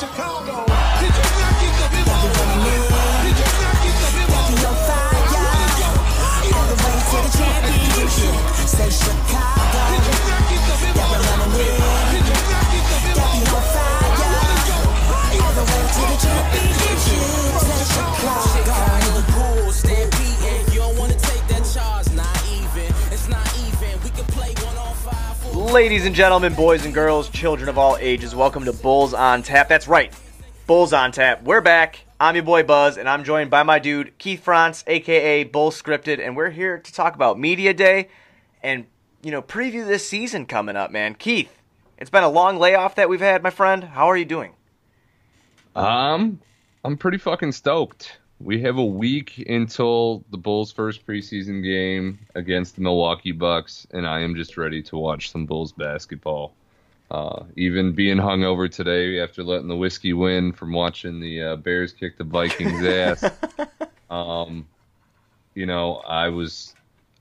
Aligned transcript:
Chicago. 0.00 0.64
Did 0.96 1.12
you 1.12 1.28
not 1.36 1.60
get 1.60 1.76
the 1.76 1.86
memo? 1.92 2.16
Did 3.20 3.36
you 3.36 3.48
not 3.60 3.76
get 3.84 3.96
the 4.00 4.08
memo? 4.16 4.40
All 6.56 6.64
the 6.64 6.76
way 6.80 6.96
to 7.04 7.18
the 7.20 7.30
championship. 7.36 8.34
Say 8.66 8.88
Chicago. 8.88 9.80
Did 9.92 10.04
you 10.08 10.16
not 10.24 10.42
get 10.48 10.62
the 10.64 10.76
memo? 10.86 10.99
Ladies 25.72 26.04
and 26.04 26.16
gentlemen, 26.16 26.52
boys 26.54 26.84
and 26.84 26.92
girls, 26.92 27.28
children 27.28 27.68
of 27.68 27.78
all 27.78 27.96
ages, 27.98 28.34
welcome 28.34 28.64
to 28.64 28.72
Bulls 28.72 29.14
on 29.14 29.44
Tap. 29.44 29.68
That's 29.68 29.86
right, 29.86 30.12
Bulls 30.66 30.92
on 30.92 31.12
Tap. 31.12 31.44
We're 31.44 31.60
back. 31.60 32.00
I'm 32.18 32.34
your 32.34 32.42
boy 32.42 32.64
Buzz, 32.64 32.98
and 32.98 33.08
I'm 33.08 33.22
joined 33.22 33.50
by 33.50 33.62
my 33.62 33.78
dude 33.78 34.18
Keith 34.18 34.42
Franz, 34.42 34.82
aka 34.88 35.44
Bull 35.44 35.70
Scripted, 35.70 36.18
and 36.18 36.36
we're 36.36 36.50
here 36.50 36.78
to 36.78 36.92
talk 36.92 37.14
about 37.14 37.38
Media 37.38 37.72
Day 37.72 38.08
and 38.64 38.86
you 39.22 39.30
know 39.30 39.40
preview 39.40 39.86
this 39.86 40.06
season 40.06 40.44
coming 40.44 40.74
up, 40.74 40.90
man. 40.90 41.14
Keith, 41.14 41.56
it's 41.98 42.10
been 42.10 42.24
a 42.24 42.28
long 42.28 42.58
layoff 42.58 42.96
that 42.96 43.08
we've 43.08 43.20
had, 43.20 43.40
my 43.40 43.50
friend. 43.50 43.84
How 43.84 44.10
are 44.10 44.16
you 44.16 44.24
doing? 44.24 44.54
Um, 45.76 46.40
I'm 46.84 46.96
pretty 46.96 47.18
fucking 47.18 47.52
stoked. 47.52 48.18
We 48.42 48.62
have 48.62 48.78
a 48.78 48.84
week 48.84 49.44
until 49.48 50.24
the 50.30 50.38
Bulls' 50.38 50.72
first 50.72 51.06
preseason 51.06 51.62
game 51.62 52.18
against 52.34 52.74
the 52.76 52.80
Milwaukee 52.80 53.32
Bucks, 53.32 53.86
and 53.90 54.06
I 54.06 54.20
am 54.20 54.34
just 54.34 54.56
ready 54.56 54.82
to 54.84 54.96
watch 54.96 55.30
some 55.30 55.44
Bulls 55.44 55.72
basketball. 55.72 56.54
Uh, 57.10 57.44
even 57.56 57.92
being 57.92 58.16
hungover 58.16 58.70
today 58.70 59.20
after 59.20 59.42
letting 59.42 59.68
the 59.68 59.76
whiskey 59.76 60.12
win 60.12 60.52
from 60.52 60.72
watching 60.72 61.20
the 61.20 61.42
uh, 61.42 61.56
Bears 61.56 61.92
kick 61.92 62.16
the 62.16 62.24
Vikings' 62.24 62.84
ass. 62.84 63.24
Um, 64.10 64.66
you 65.54 65.66
know, 65.66 65.98
I 65.98 66.30
was, 66.30 66.74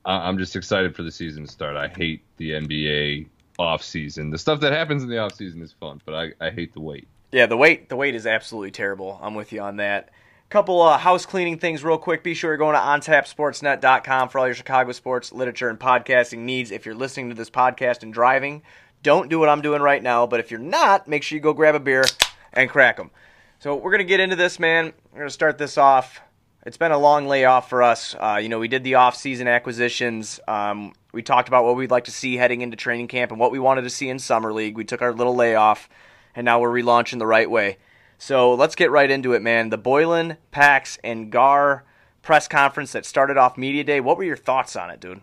I- 0.03 0.27
I'm 0.27 0.39
just 0.39 0.55
excited 0.55 0.95
for 0.95 1.03
the 1.03 1.11
season 1.11 1.45
to 1.45 1.51
start. 1.51 1.75
I 1.77 1.87
hate 1.87 2.23
the 2.37 2.53
NBA 2.53 3.27
off 3.59 3.83
season. 3.83 4.31
The 4.31 4.39
stuff 4.39 4.59
that 4.61 4.73
happens 4.73 5.03
in 5.03 5.09
the 5.09 5.19
off 5.19 5.35
season 5.35 5.61
is 5.61 5.71
fun, 5.71 6.01
but 6.03 6.15
I, 6.15 6.31
I 6.41 6.49
hate 6.49 6.73
the 6.73 6.79
wait. 6.79 7.07
Yeah, 7.31 7.45
the 7.45 7.57
wait 7.57 7.89
the 7.89 7.95
wait 7.95 8.15
is 8.15 8.25
absolutely 8.25 8.71
terrible. 8.71 9.19
I'm 9.21 9.35
with 9.35 9.51
you 9.53 9.61
on 9.61 9.75
that. 9.75 10.09
Couple 10.49 10.81
uh, 10.81 10.97
house 10.97 11.27
cleaning 11.27 11.59
things 11.59 11.83
real 11.83 11.99
quick. 11.99 12.23
Be 12.23 12.33
sure 12.33 12.49
you're 12.49 12.57
going 12.57 12.73
to 12.73 12.81
ontapsportsnet.com 12.81 14.29
for 14.29 14.39
all 14.39 14.47
your 14.47 14.55
Chicago 14.55 14.91
sports, 14.93 15.31
literature, 15.31 15.69
and 15.69 15.79
podcasting 15.79 16.39
needs. 16.39 16.71
If 16.71 16.87
you're 16.87 16.95
listening 16.95 17.29
to 17.29 17.35
this 17.35 17.51
podcast 17.51 18.01
and 18.01 18.11
driving, 18.11 18.63
don't 19.03 19.29
do 19.29 19.37
what 19.37 19.47
I'm 19.47 19.61
doing 19.61 19.83
right 19.83 20.01
now. 20.01 20.25
But 20.25 20.39
if 20.39 20.49
you're 20.49 20.59
not, 20.59 21.07
make 21.07 21.21
sure 21.21 21.35
you 21.35 21.39
go 21.39 21.53
grab 21.53 21.75
a 21.75 21.79
beer 21.79 22.03
and 22.51 22.67
crack 22.67 22.97
them. 22.97 23.11
So 23.59 23.75
we're 23.75 23.91
gonna 23.91 24.03
get 24.05 24.19
into 24.19 24.35
this, 24.35 24.59
man. 24.59 24.91
We're 25.11 25.19
gonna 25.19 25.29
start 25.29 25.59
this 25.59 25.77
off. 25.77 26.19
It's 26.65 26.77
been 26.77 26.91
a 26.91 26.97
long 26.97 27.27
layoff 27.27 27.69
for 27.69 27.83
us. 27.83 28.15
Uh, 28.15 28.39
you 28.41 28.49
know, 28.49 28.57
we 28.57 28.67
did 28.67 28.83
the 28.83 28.95
off-season 28.95 29.47
acquisitions. 29.47 30.39
Um, 30.47 30.93
we 31.11 31.21
talked 31.21 31.47
about 31.47 31.63
what 31.63 31.75
we'd 31.75 31.91
like 31.91 32.05
to 32.05 32.11
see 32.11 32.37
heading 32.37 32.61
into 32.61 32.75
training 32.75 33.07
camp 33.07 33.29
and 33.29 33.39
what 33.39 33.51
we 33.51 33.59
wanted 33.59 33.83
to 33.83 33.89
see 33.91 34.09
in 34.09 34.17
summer 34.17 34.51
league. 34.51 34.75
We 34.75 34.83
took 34.83 35.03
our 35.03 35.13
little 35.13 35.35
layoff, 35.35 35.89
and 36.35 36.43
now 36.43 36.59
we're 36.59 36.71
relaunching 36.71 37.19
the 37.19 37.27
right 37.27 37.49
way. 37.51 37.77
So 38.19 38.53
let's 38.53 38.75
get 38.75 38.91
right 38.91 39.09
into 39.09 39.33
it, 39.33 39.41
man. 39.41 39.69
The 39.69 39.77
Boylen, 39.77 40.37
Pax, 40.51 40.99
and 41.03 41.31
Gar 41.31 41.85
press 42.21 42.47
conference 42.47 42.91
that 42.91 43.05
started 43.05 43.37
off 43.37 43.57
media 43.57 43.83
day. 43.83 44.01
What 44.01 44.17
were 44.17 44.25
your 44.25 44.37
thoughts 44.37 44.75
on 44.75 44.91
it, 44.91 44.99
dude? 44.99 45.21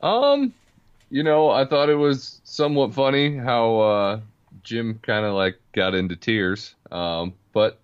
Um, 0.00 0.54
you 1.10 1.22
know, 1.22 1.50
I 1.50 1.64
thought 1.64 1.90
it 1.90 1.96
was 1.96 2.40
somewhat 2.44 2.94
funny 2.94 3.36
how 3.36 3.80
uh, 3.80 4.20
Jim 4.62 5.00
kind 5.02 5.26
of 5.26 5.34
like 5.34 5.60
got 5.72 5.94
into 5.94 6.16
tears. 6.16 6.74
Um, 6.92 7.34
but 7.52 7.80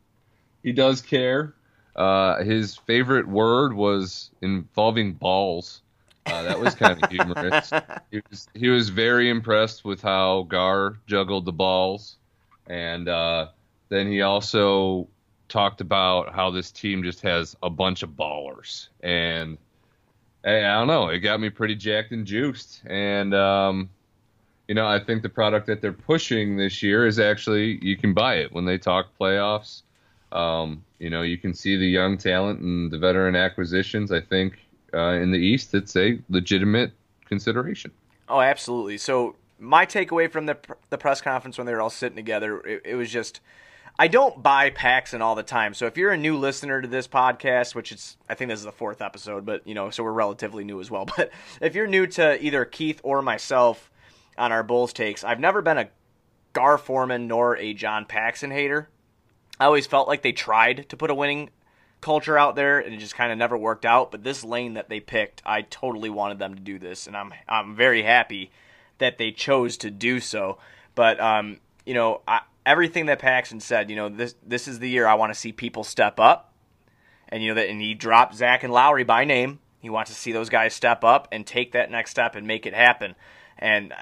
he 0.62 0.72
does 0.72 1.02
care. 1.02 1.52
Uh, 1.96 2.42
his 2.44 2.76
favorite 2.76 3.26
word 3.26 3.74
was 3.74 4.30
involving 4.40 5.14
balls. 5.14 5.82
Uh, 6.26 6.42
that 6.42 6.60
was 6.60 6.74
kind 6.74 7.02
of 7.02 7.10
humorous. 7.10 7.72
He 8.10 8.22
was 8.30 8.48
he 8.54 8.68
was 8.68 8.88
very 8.88 9.28
impressed 9.28 9.84
with 9.84 10.00
how 10.00 10.44
Gar 10.48 10.96
juggled 11.06 11.44
the 11.44 11.52
balls, 11.52 12.16
and 12.68 13.08
uh, 13.08 13.48
then 13.88 14.10
he 14.10 14.22
also 14.22 15.08
talked 15.48 15.80
about 15.80 16.34
how 16.34 16.50
this 16.50 16.70
team 16.70 17.02
just 17.02 17.22
has 17.22 17.56
a 17.62 17.70
bunch 17.70 18.02
of 18.02 18.10
ballers 18.10 18.88
and 19.02 19.56
Hey, 20.44 20.64
I 20.64 20.78
don't 20.78 20.86
know. 20.86 21.08
It 21.08 21.18
got 21.18 21.40
me 21.40 21.50
pretty 21.50 21.74
jacked 21.74 22.12
and 22.12 22.24
juiced, 22.24 22.82
and 22.86 23.34
um, 23.34 23.90
you 24.68 24.74
know, 24.74 24.86
I 24.86 24.98
think 24.98 25.22
the 25.22 25.28
product 25.28 25.66
that 25.66 25.80
they're 25.80 25.92
pushing 25.92 26.56
this 26.56 26.82
year 26.82 27.06
is 27.06 27.18
actually 27.18 27.84
you 27.84 27.96
can 27.96 28.14
buy 28.14 28.36
it 28.36 28.52
when 28.52 28.64
they 28.64 28.78
talk 28.78 29.08
playoffs. 29.20 29.82
Um, 30.30 30.84
you 31.00 31.10
know, 31.10 31.22
you 31.22 31.38
can 31.38 31.54
see 31.54 31.76
the 31.76 31.86
young 31.86 32.18
talent 32.18 32.60
and 32.60 32.90
the 32.90 32.98
veteran 32.98 33.34
acquisitions. 33.34 34.12
I 34.12 34.20
think 34.20 34.58
uh, 34.94 35.14
in 35.14 35.32
the 35.32 35.38
East, 35.38 35.74
it's 35.74 35.96
a 35.96 36.20
legitimate 36.28 36.92
consideration. 37.24 37.90
Oh, 38.28 38.40
absolutely. 38.40 38.98
So 38.98 39.34
my 39.58 39.86
takeaway 39.86 40.30
from 40.30 40.46
the 40.46 40.56
the 40.90 40.98
press 40.98 41.20
conference 41.20 41.58
when 41.58 41.66
they 41.66 41.72
were 41.72 41.80
all 41.80 41.90
sitting 41.90 42.16
together, 42.16 42.60
it, 42.60 42.82
it 42.84 42.94
was 42.94 43.10
just 43.10 43.40
I 43.98 44.06
don't 44.06 44.42
buy 44.42 44.70
Paxson 44.70 45.22
all 45.22 45.34
the 45.34 45.42
time. 45.42 45.74
So 45.74 45.86
if 45.86 45.96
you're 45.96 46.12
a 46.12 46.16
new 46.16 46.36
listener 46.36 46.80
to 46.80 46.86
this 46.86 47.08
podcast, 47.08 47.74
which 47.74 47.90
is 47.90 48.16
I 48.28 48.34
think 48.34 48.48
this 48.50 48.60
is 48.60 48.64
the 48.64 48.72
fourth 48.72 49.02
episode, 49.02 49.44
but 49.44 49.66
you 49.66 49.74
know, 49.74 49.90
so 49.90 50.04
we're 50.04 50.12
relatively 50.12 50.64
new 50.64 50.80
as 50.80 50.90
well. 50.90 51.06
But 51.16 51.32
if 51.60 51.74
you're 51.74 51.86
new 51.86 52.06
to 52.08 52.42
either 52.44 52.64
Keith 52.64 53.00
or 53.02 53.22
myself 53.22 53.90
on 54.36 54.52
our 54.52 54.62
Bulls 54.62 54.92
takes, 54.92 55.24
I've 55.24 55.40
never 55.40 55.62
been 55.62 55.78
a 55.78 55.88
Gar 56.52 56.78
Forman 56.78 57.26
nor 57.26 57.56
a 57.56 57.74
John 57.74 58.04
Paxson 58.04 58.50
hater. 58.50 58.88
I 59.58 59.64
always 59.64 59.86
felt 59.86 60.06
like 60.06 60.22
they 60.22 60.32
tried 60.32 60.88
to 60.88 60.96
put 60.96 61.10
a 61.10 61.14
winning 61.14 61.50
culture 62.00 62.38
out 62.38 62.54
there 62.54 62.78
and 62.78 62.94
it 62.94 62.98
just 62.98 63.16
kind 63.16 63.32
of 63.32 63.38
never 63.38 63.58
worked 63.58 63.84
out. 63.84 64.12
But 64.12 64.22
this 64.22 64.44
lane 64.44 64.74
that 64.74 64.88
they 64.88 65.00
picked, 65.00 65.42
I 65.44 65.62
totally 65.62 66.10
wanted 66.10 66.38
them 66.38 66.54
to 66.54 66.60
do 66.60 66.78
this, 66.78 67.08
and 67.08 67.16
I'm 67.16 67.34
I'm 67.48 67.74
very 67.74 68.04
happy 68.04 68.52
that 68.98 69.18
they 69.18 69.30
chose 69.30 69.76
to 69.78 69.90
do 69.90 70.20
so. 70.20 70.58
But 70.94 71.20
um, 71.20 71.60
you 71.86 71.94
know, 71.94 72.22
I, 72.26 72.40
everything 72.66 73.06
that 73.06 73.18
Paxson 73.18 73.60
said, 73.60 73.90
you 73.90 73.96
know, 73.96 74.08
this 74.08 74.34
this 74.46 74.68
is 74.68 74.78
the 74.78 74.88
year 74.88 75.06
I 75.06 75.14
want 75.14 75.32
to 75.32 75.38
see 75.38 75.52
people 75.52 75.84
step 75.84 76.20
up, 76.20 76.52
and 77.28 77.42
you 77.42 77.48
know 77.48 77.54
that, 77.54 77.68
and 77.68 77.80
he 77.80 77.94
dropped 77.94 78.34
Zach 78.34 78.62
and 78.62 78.72
Lauri 78.72 79.04
by 79.04 79.24
name. 79.24 79.60
He 79.80 79.90
wants 79.90 80.10
to 80.10 80.16
see 80.16 80.32
those 80.32 80.48
guys 80.48 80.74
step 80.74 81.04
up 81.04 81.28
and 81.32 81.46
take 81.46 81.72
that 81.72 81.90
next 81.90 82.10
step 82.10 82.34
and 82.34 82.46
make 82.46 82.66
it 82.66 82.74
happen. 82.74 83.14
And 83.58 83.92
uh, 83.92 83.96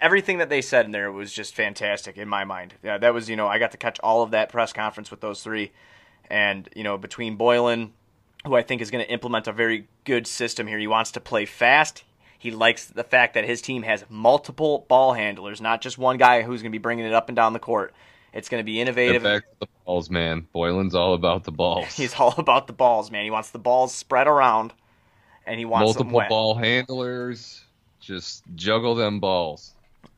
everything 0.00 0.38
that 0.38 0.48
they 0.48 0.60
said 0.62 0.84
in 0.84 0.92
there 0.92 1.10
was 1.10 1.32
just 1.32 1.54
fantastic 1.54 2.16
in 2.16 2.28
my 2.28 2.44
mind. 2.44 2.74
Yeah, 2.82 2.98
that 2.98 3.14
was 3.14 3.28
you 3.28 3.36
know 3.36 3.48
I 3.48 3.58
got 3.58 3.72
to 3.72 3.78
catch 3.78 3.98
all 4.00 4.22
of 4.22 4.30
that 4.30 4.50
press 4.50 4.72
conference 4.72 5.10
with 5.10 5.20
those 5.20 5.42
three, 5.42 5.72
and 6.30 6.68
you 6.74 6.84
know 6.84 6.98
between 6.98 7.36
Boylen, 7.36 7.90
who 8.44 8.54
I 8.54 8.62
think 8.62 8.80
is 8.80 8.90
going 8.90 9.04
to 9.04 9.10
implement 9.10 9.48
a 9.48 9.52
very 9.52 9.88
good 10.04 10.26
system 10.26 10.66
here. 10.66 10.78
He 10.78 10.86
wants 10.86 11.12
to 11.12 11.20
play 11.20 11.46
fast. 11.46 12.04
He 12.38 12.50
likes 12.52 12.86
the 12.86 13.04
fact 13.04 13.34
that 13.34 13.44
his 13.44 13.60
team 13.60 13.82
has 13.82 14.04
multiple 14.08 14.86
ball 14.88 15.12
handlers, 15.12 15.60
not 15.60 15.80
just 15.80 15.98
one 15.98 16.18
guy 16.18 16.42
who's 16.42 16.62
going 16.62 16.70
to 16.70 16.78
be 16.78 16.80
bringing 16.80 17.04
it 17.04 17.12
up 17.12 17.28
and 17.28 17.34
down 17.36 17.52
the 17.52 17.58
court. 17.58 17.92
It's 18.32 18.48
going 18.48 18.60
to 18.60 18.64
be 18.64 18.80
innovative. 18.80 19.22
to 19.22 19.42
the 19.58 19.66
balls, 19.84 20.08
man. 20.10 20.46
Boylen's 20.52 20.94
all 20.94 21.14
about 21.14 21.44
the 21.44 21.50
balls. 21.50 21.86
He's 21.96 22.14
all 22.14 22.34
about 22.38 22.66
the 22.66 22.72
balls, 22.72 23.10
man. 23.10 23.24
He 23.24 23.30
wants 23.30 23.50
the 23.50 23.58
balls 23.58 23.92
spread 23.92 24.28
around, 24.28 24.72
and 25.46 25.58
he 25.58 25.64
wants 25.64 25.86
Multiple 25.96 26.22
ball 26.28 26.54
handlers. 26.54 27.64
Just 28.00 28.44
juggle 28.54 28.94
them 28.94 29.18
balls. 29.18 29.72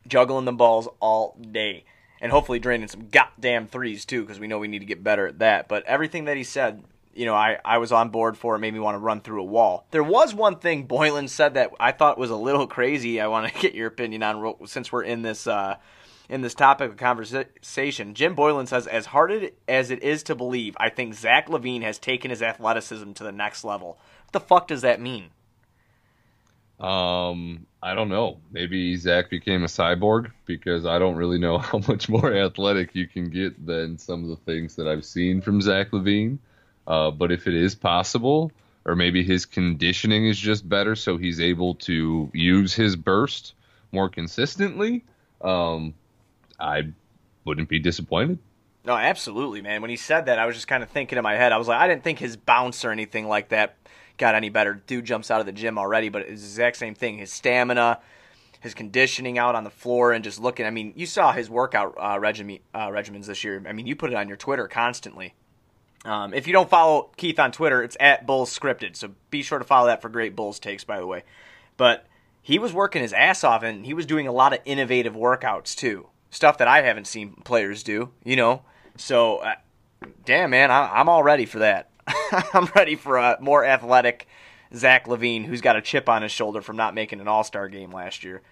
juggling 0.06 0.44
the 0.44 0.52
balls 0.52 0.88
all 1.00 1.36
day, 1.50 1.84
and 2.20 2.30
hopefully 2.32 2.58
draining 2.58 2.88
some 2.88 3.08
goddamn 3.08 3.66
threes 3.66 4.04
too, 4.04 4.22
because 4.22 4.38
we 4.38 4.46
know 4.46 4.58
we 4.58 4.68
need 4.68 4.80
to 4.80 4.84
get 4.84 5.02
better 5.02 5.26
at 5.26 5.38
that. 5.38 5.68
But 5.68 5.84
everything 5.86 6.24
that 6.26 6.36
he 6.36 6.44
said, 6.44 6.82
you 7.14 7.26
know, 7.26 7.34
I, 7.34 7.58
I 7.64 7.78
was 7.78 7.92
on 7.92 8.10
board 8.10 8.36
for. 8.36 8.54
It 8.54 8.60
made 8.60 8.72
me 8.72 8.80
want 8.80 8.94
to 8.94 9.00
run 9.00 9.20
through 9.20 9.40
a 9.40 9.44
wall. 9.44 9.86
There 9.90 10.02
was 10.02 10.34
one 10.34 10.56
thing 10.58 10.86
Boylen 10.86 11.28
said 11.28 11.54
that 11.54 11.72
I 11.80 11.92
thought 11.92 12.18
was 12.18 12.30
a 12.30 12.36
little 12.36 12.66
crazy. 12.66 13.20
I 13.20 13.26
want 13.26 13.52
to 13.52 13.60
get 13.60 13.74
your 13.74 13.88
opinion 13.88 14.22
on 14.22 14.66
since 14.66 14.92
we're 14.92 15.02
in 15.02 15.22
this 15.22 15.46
uh, 15.46 15.76
in 16.28 16.42
this 16.42 16.54
topic 16.54 16.90
of 16.90 16.96
conversation. 16.96 18.14
Jim 18.14 18.36
Boylen 18.36 18.68
says, 18.68 18.86
as 18.86 19.06
hard 19.06 19.50
as 19.68 19.90
it 19.90 20.02
is 20.02 20.22
to 20.24 20.36
believe, 20.36 20.76
I 20.78 20.88
think 20.88 21.14
Zach 21.14 21.48
LaVine 21.48 21.82
has 21.82 21.98
taken 21.98 22.30
his 22.30 22.40
athleticism 22.40 23.12
to 23.14 23.24
the 23.24 23.32
next 23.32 23.64
level. 23.64 23.98
What 24.24 24.32
the 24.32 24.40
fuck 24.40 24.68
does 24.68 24.82
that 24.82 25.00
mean? 25.00 25.30
Um, 26.78 27.66
I 27.82 27.94
don't 27.94 28.08
know. 28.08 28.38
Maybe 28.52 28.96
Zach 28.96 29.28
became 29.28 29.64
a 29.64 29.66
cyborg 29.66 30.30
because 30.46 30.86
I 30.86 30.98
don't 31.00 31.16
really 31.16 31.38
know 31.38 31.58
how 31.58 31.78
much 31.88 32.08
more 32.08 32.32
athletic 32.32 32.94
you 32.94 33.08
can 33.08 33.28
get 33.28 33.66
than 33.66 33.98
some 33.98 34.22
of 34.22 34.30
the 34.30 34.36
things 34.36 34.76
that 34.76 34.86
I've 34.86 35.04
seen 35.04 35.40
from 35.40 35.60
Zach 35.60 35.90
LaVine. 35.90 36.38
Uh, 36.86 37.10
but 37.10 37.30
if 37.30 37.46
it 37.46 37.54
is 37.54 37.74
possible, 37.74 38.52
or 38.84 38.96
maybe 38.96 39.22
his 39.22 39.46
conditioning 39.46 40.26
is 40.26 40.38
just 40.38 40.68
better, 40.68 40.96
so 40.96 41.16
he's 41.16 41.40
able 41.40 41.74
to 41.76 42.30
use 42.32 42.74
his 42.74 42.96
burst 42.96 43.54
more 43.92 44.08
consistently, 44.08 45.04
um, 45.42 45.94
I 46.58 46.92
wouldn't 47.44 47.68
be 47.68 47.78
disappointed. 47.78 48.38
No, 48.84 48.94
absolutely, 48.94 49.60
man. 49.60 49.82
When 49.82 49.90
he 49.90 49.96
said 49.96 50.26
that, 50.26 50.38
I 50.38 50.46
was 50.46 50.54
just 50.54 50.68
kind 50.68 50.82
of 50.82 50.88
thinking 50.88 51.18
in 51.18 51.22
my 51.22 51.34
head. 51.34 51.52
I 51.52 51.58
was 51.58 51.68
like, 51.68 51.80
I 51.80 51.86
didn't 51.86 52.02
think 52.02 52.18
his 52.18 52.36
bounce 52.36 52.84
or 52.84 52.90
anything 52.90 53.28
like 53.28 53.50
that 53.50 53.76
got 54.16 54.34
any 54.34 54.48
better. 54.48 54.74
Dude 54.74 55.04
jumps 55.04 55.30
out 55.30 55.40
of 55.40 55.46
the 55.46 55.52
gym 55.52 55.78
already, 55.78 56.08
but 56.08 56.22
it's 56.22 56.40
the 56.40 56.46
exact 56.46 56.76
same 56.76 56.94
thing. 56.94 57.18
His 57.18 57.32
stamina, 57.32 58.00
his 58.60 58.74
conditioning 58.74 59.38
out 59.38 59.54
on 59.54 59.64
the 59.64 59.70
floor, 59.70 60.12
and 60.12 60.24
just 60.24 60.40
looking. 60.40 60.64
I 60.64 60.70
mean, 60.70 60.94
you 60.96 61.06
saw 61.06 61.32
his 61.32 61.50
workout 61.50 61.94
uh, 61.98 62.00
uh, 62.00 62.18
regimens 62.18 63.26
this 63.26 63.44
year. 63.44 63.62
I 63.66 63.72
mean, 63.72 63.86
you 63.86 63.96
put 63.96 64.10
it 64.10 64.16
on 64.16 64.28
your 64.28 64.36
Twitter 64.36 64.66
constantly. 64.66 65.34
Um, 66.04 66.32
if 66.32 66.46
you 66.46 66.52
don't 66.52 66.70
follow 66.70 67.10
Keith 67.16 67.38
on 67.38 67.52
Twitter, 67.52 67.82
it's 67.82 67.96
at 68.00 68.26
Bulls 68.26 68.56
Scripted. 68.56 68.96
So 68.96 69.10
be 69.30 69.42
sure 69.42 69.58
to 69.58 69.64
follow 69.64 69.86
that 69.88 70.00
for 70.00 70.08
great 70.08 70.34
Bulls 70.34 70.58
takes, 70.58 70.84
by 70.84 70.98
the 70.98 71.06
way. 71.06 71.24
But 71.76 72.06
he 72.42 72.58
was 72.58 72.72
working 72.72 73.02
his 73.02 73.12
ass 73.12 73.44
off, 73.44 73.62
and 73.62 73.84
he 73.84 73.94
was 73.94 74.06
doing 74.06 74.26
a 74.26 74.32
lot 74.32 74.52
of 74.52 74.60
innovative 74.64 75.14
workouts 75.14 75.74
too, 75.74 76.08
stuff 76.30 76.58
that 76.58 76.68
I 76.68 76.82
haven't 76.82 77.06
seen 77.06 77.34
players 77.44 77.82
do. 77.82 78.10
You 78.24 78.36
know, 78.36 78.62
so 78.96 79.38
uh, 79.38 79.54
damn 80.24 80.50
man, 80.50 80.70
I, 80.70 80.90
I'm 80.94 81.08
all 81.08 81.22
ready 81.22 81.46
for 81.46 81.58
that. 81.60 81.90
I'm 82.54 82.66
ready 82.74 82.96
for 82.96 83.18
a 83.18 83.36
more 83.40 83.64
athletic 83.64 84.26
Zach 84.74 85.06
LaVine, 85.06 85.44
who's 85.44 85.60
got 85.60 85.76
a 85.76 85.82
chip 85.82 86.08
on 86.08 86.22
his 86.22 86.32
shoulder 86.32 86.62
from 86.62 86.76
not 86.76 86.94
making 86.94 87.20
an 87.20 87.28
All 87.28 87.44
Star 87.44 87.68
game 87.68 87.90
last 87.90 88.24
year. 88.24 88.42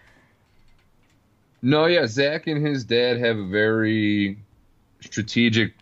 No, 1.62 1.86
yeah, 1.86 2.06
Zach 2.06 2.46
and 2.46 2.64
his 2.64 2.84
dad 2.84 3.18
have 3.18 3.36
a 3.36 3.46
very 3.46 4.38
strategic, 5.00 5.74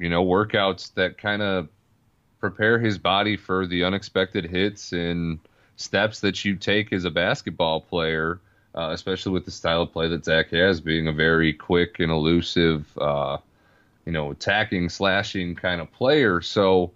you 0.00 0.08
know, 0.08 0.24
workouts 0.24 0.94
that 0.94 1.18
kind 1.18 1.42
of 1.42 1.68
prepare 2.40 2.78
his 2.78 2.96
body 2.98 3.36
for 3.36 3.66
the 3.66 3.84
unexpected 3.84 4.46
hits 4.46 4.92
and 4.92 5.38
steps 5.76 6.20
that 6.20 6.42
you 6.44 6.56
take 6.56 6.92
as 6.92 7.04
a 7.04 7.10
basketball 7.10 7.82
player, 7.82 8.40
uh, 8.74 8.90
especially 8.92 9.32
with 9.32 9.44
the 9.44 9.50
style 9.50 9.82
of 9.82 9.92
play 9.92 10.08
that 10.08 10.24
Zach 10.24 10.48
has, 10.50 10.80
being 10.80 11.06
a 11.06 11.12
very 11.12 11.52
quick 11.52 12.00
and 12.00 12.10
elusive, 12.10 12.86
uh, 12.98 13.36
you 14.06 14.12
know, 14.12 14.30
attacking, 14.30 14.88
slashing 14.88 15.54
kind 15.54 15.82
of 15.82 15.92
player. 15.92 16.40
So 16.40 16.92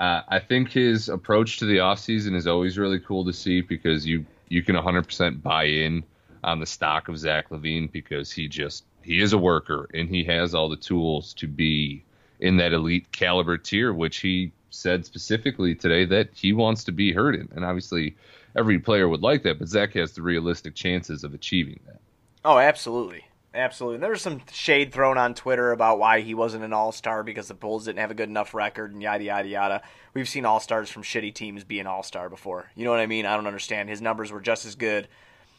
uh, 0.00 0.22
I 0.28 0.40
think 0.40 0.72
his 0.72 1.08
approach 1.08 1.58
to 1.58 1.66
the 1.66 1.76
offseason 1.76 2.34
is 2.34 2.48
always 2.48 2.76
really 2.76 2.98
cool 2.98 3.24
to 3.26 3.32
see 3.32 3.60
because 3.60 4.04
you 4.04 4.26
you 4.48 4.64
can 4.64 4.74
100% 4.74 5.40
buy 5.42 5.64
in 5.64 6.02
on 6.42 6.58
the 6.58 6.66
stock 6.66 7.06
of 7.06 7.16
Zach 7.16 7.50
LaVine 7.50 7.92
because 7.92 8.32
he 8.32 8.48
just 8.48 8.84
he 9.02 9.20
is 9.20 9.32
a 9.32 9.38
worker 9.38 9.88
and 9.94 10.08
he 10.08 10.24
has 10.24 10.52
all 10.52 10.68
the 10.68 10.76
tools 10.76 11.32
to 11.34 11.46
be 11.46 12.02
in 12.40 12.56
that 12.56 12.72
elite 12.72 13.12
caliber 13.12 13.56
tier, 13.56 13.92
which 13.92 14.18
he 14.18 14.52
said 14.70 15.04
specifically 15.04 15.74
today 15.74 16.04
that 16.06 16.30
he 16.34 16.52
wants 16.52 16.84
to 16.84 16.92
be 16.92 17.12
heard 17.12 17.34
in. 17.34 17.48
And 17.54 17.64
obviously, 17.64 18.16
every 18.56 18.78
player 18.78 19.08
would 19.08 19.22
like 19.22 19.42
that, 19.44 19.58
but 19.58 19.68
Zach 19.68 19.92
has 19.92 20.12
the 20.12 20.22
realistic 20.22 20.74
chances 20.74 21.22
of 21.22 21.34
achieving 21.34 21.80
that. 21.86 22.00
Oh, 22.44 22.58
absolutely. 22.58 23.24
Absolutely. 23.52 23.96
And 23.96 24.02
there 24.04 24.12
was 24.12 24.22
some 24.22 24.42
shade 24.52 24.92
thrown 24.92 25.18
on 25.18 25.34
Twitter 25.34 25.72
about 25.72 25.98
why 25.98 26.20
he 26.20 26.34
wasn't 26.34 26.62
an 26.62 26.72
all 26.72 26.92
star 26.92 27.24
because 27.24 27.48
the 27.48 27.54
Bulls 27.54 27.84
didn't 27.84 27.98
have 27.98 28.12
a 28.12 28.14
good 28.14 28.28
enough 28.28 28.54
record 28.54 28.92
and 28.92 29.02
yada, 29.02 29.24
yada, 29.24 29.48
yada. 29.48 29.82
We've 30.14 30.28
seen 30.28 30.44
all 30.44 30.60
stars 30.60 30.88
from 30.88 31.02
shitty 31.02 31.34
teams 31.34 31.64
be 31.64 31.80
an 31.80 31.86
all 31.88 32.04
star 32.04 32.28
before. 32.28 32.70
You 32.76 32.84
know 32.84 32.92
what 32.92 33.00
I 33.00 33.06
mean? 33.06 33.26
I 33.26 33.34
don't 33.34 33.48
understand. 33.48 33.88
His 33.88 34.00
numbers 34.00 34.30
were 34.30 34.40
just 34.40 34.66
as 34.66 34.76
good. 34.76 35.08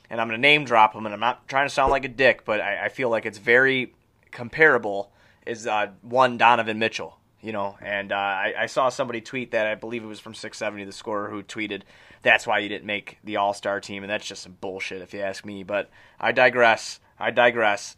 And 0.10 0.22
I'm 0.22 0.27
going 0.27 0.38
to 0.38 0.42
name 0.42 0.66
drop 0.66 0.94
him, 0.94 1.06
and 1.06 1.13
I'm 1.13 1.22
not 1.22 1.48
trying 1.48 1.68
to 1.68 1.74
sound 1.74 1.92
like 1.92 2.04
a 2.06 2.10
dick, 2.10 2.44
but 2.44 2.60
I, 2.60 2.86
I 2.86 2.89
feel 2.89 3.10
like 3.10 3.25
it's 3.25 3.38
very 3.38 3.94
comparable. 4.31 5.12
Is 5.45 5.65
uh, 5.65 5.88
one 6.01 6.38
Donovan 6.38 6.77
Mitchell, 6.79 7.17
you 7.41 7.51
know? 7.51 7.77
And 7.81 8.11
uh, 8.11 8.15
I, 8.15 8.53
I 8.59 8.65
saw 8.67 8.89
somebody 8.89 9.21
tweet 9.21 9.51
that 9.51 9.65
I 9.65 9.75
believe 9.75 10.03
it 10.03 10.07
was 10.07 10.19
from 10.19 10.33
670, 10.33 10.85
the 10.85 10.91
scorer, 10.91 11.29
who 11.29 11.41
tweeted, 11.41 11.81
"That's 12.21 12.45
why 12.45 12.59
you 12.59 12.69
didn't 12.69 12.85
make 12.85 13.17
the 13.23 13.38
All 13.38 13.53
Star 13.53 13.79
team," 13.79 14.03
and 14.03 14.09
that's 14.09 14.27
just 14.27 14.43
some 14.43 14.57
bullshit, 14.61 15.01
if 15.01 15.13
you 15.13 15.21
ask 15.21 15.45
me. 15.45 15.63
But 15.63 15.89
I 16.19 16.31
digress. 16.31 16.99
I 17.19 17.31
digress. 17.31 17.95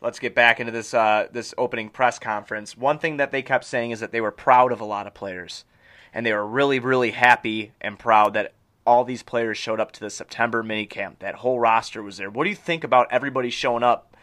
Let's 0.00 0.18
get 0.18 0.34
back 0.34 0.60
into 0.60 0.72
this 0.72 0.92
uh, 0.92 1.28
this 1.32 1.54
opening 1.56 1.88
press 1.88 2.18
conference. 2.18 2.76
One 2.76 2.98
thing 2.98 3.16
that 3.16 3.32
they 3.32 3.40
kept 3.40 3.64
saying 3.64 3.90
is 3.90 4.00
that 4.00 4.12
they 4.12 4.20
were 4.20 4.30
proud 4.30 4.70
of 4.70 4.80
a 4.80 4.84
lot 4.84 5.06
of 5.06 5.14
players, 5.14 5.64
and 6.12 6.26
they 6.26 6.32
were 6.32 6.46
really, 6.46 6.78
really 6.78 7.12
happy 7.12 7.72
and 7.80 7.98
proud 7.98 8.34
that 8.34 8.52
all 8.86 9.04
these 9.04 9.22
players 9.22 9.56
showed 9.56 9.80
up 9.80 9.92
to 9.92 10.00
the 10.00 10.10
September 10.10 10.62
minicamp. 10.62 11.20
That 11.20 11.36
whole 11.36 11.58
roster 11.58 12.02
was 12.02 12.18
there. 12.18 12.30
What 12.30 12.44
do 12.44 12.50
you 12.50 12.56
think 12.56 12.84
about 12.84 13.08
everybody 13.10 13.50
showing 13.50 13.82
up 13.82 14.14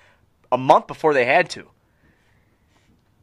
a 0.51 0.57
month 0.57 0.87
before 0.87 1.13
they 1.13 1.25
had 1.25 1.49
to? 1.51 1.69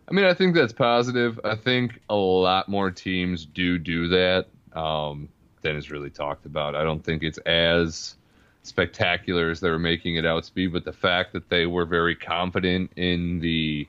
I 0.08 0.14
mean, 0.14 0.24
I 0.24 0.32
think 0.32 0.54
that's 0.54 0.72
positive. 0.72 1.38
I 1.44 1.54
think 1.54 2.00
a 2.08 2.14
lot 2.14 2.68
more 2.68 2.90
teams 2.90 3.44
do 3.44 3.78
do 3.78 4.08
that 4.08 4.46
um, 4.72 5.28
than 5.60 5.76
is 5.76 5.90
really 5.90 6.10
talked 6.10 6.46
about. 6.46 6.74
I 6.74 6.82
don't 6.82 7.04
think 7.04 7.22
it's 7.22 7.38
as 7.38 8.14
spectacular 8.62 9.50
as 9.50 9.60
they 9.60 9.68
were 9.68 9.78
making 9.78 10.16
it 10.16 10.24
out 10.24 10.44
to 10.44 10.54
be, 10.54 10.66
but 10.66 10.84
the 10.84 10.92
fact 10.92 11.34
that 11.34 11.50
they 11.50 11.66
were 11.66 11.84
very 11.84 12.14
confident 12.14 12.90
in 12.96 13.40
the 13.40 13.86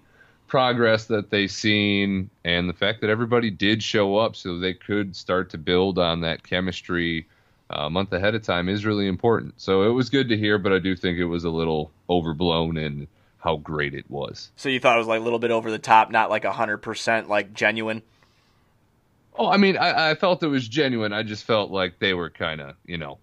progress 0.47 1.05
that 1.05 1.29
they 1.29 1.47
seen 1.47 2.29
and 2.43 2.67
the 2.67 2.73
fact 2.73 3.01
that 3.01 3.09
everybody 3.09 3.49
did 3.49 3.81
show 3.81 4.17
up 4.17 4.35
so 4.35 4.57
they 4.57 4.73
could 4.73 5.15
start 5.15 5.49
to 5.51 5.57
build 5.57 5.99
on 5.99 6.21
that 6.21 6.43
chemistry 6.43 7.25
uh, 7.69 7.83
a 7.83 7.89
month 7.89 8.11
ahead 8.11 8.35
of 8.35 8.41
time 8.41 8.67
is 8.67 8.85
really 8.85 9.07
important. 9.07 9.53
So 9.57 9.83
it 9.83 9.91
was 9.91 10.09
good 10.09 10.27
to 10.29 10.37
hear, 10.37 10.57
but 10.57 10.73
I 10.73 10.79
do 10.79 10.95
think 10.95 11.19
it 11.19 11.25
was 11.25 11.43
a 11.43 11.49
little 11.49 11.91
overblown 12.09 12.77
in 12.77 13.07
how 13.39 13.55
great 13.55 13.93
it 13.93 14.05
was. 14.09 14.51
So 14.55 14.69
you 14.69 14.79
thought 14.79 14.95
it 14.95 14.99
was 14.99 15.07
like 15.07 15.21
a 15.21 15.23
little 15.23 15.39
bit 15.39 15.51
over 15.51 15.71
the 15.71 15.79
top, 15.79 16.11
not 16.11 16.29
like 16.29 16.45
hundred 16.45 16.77
percent 16.77 17.29
like 17.29 17.53
genuine. 17.53 18.03
Oh, 19.35 19.47
I 19.47 19.57
mean, 19.57 19.77
I, 19.77 20.11
I 20.11 20.15
felt 20.15 20.43
it 20.43 20.47
was 20.47 20.67
genuine. 20.67 21.13
I 21.13 21.23
just 21.23 21.45
felt 21.45 21.71
like 21.71 21.99
they 21.99 22.13
were 22.13 22.29
kind 22.29 22.59
of, 22.59 22.75
you 22.85 22.97
know, 22.97 23.19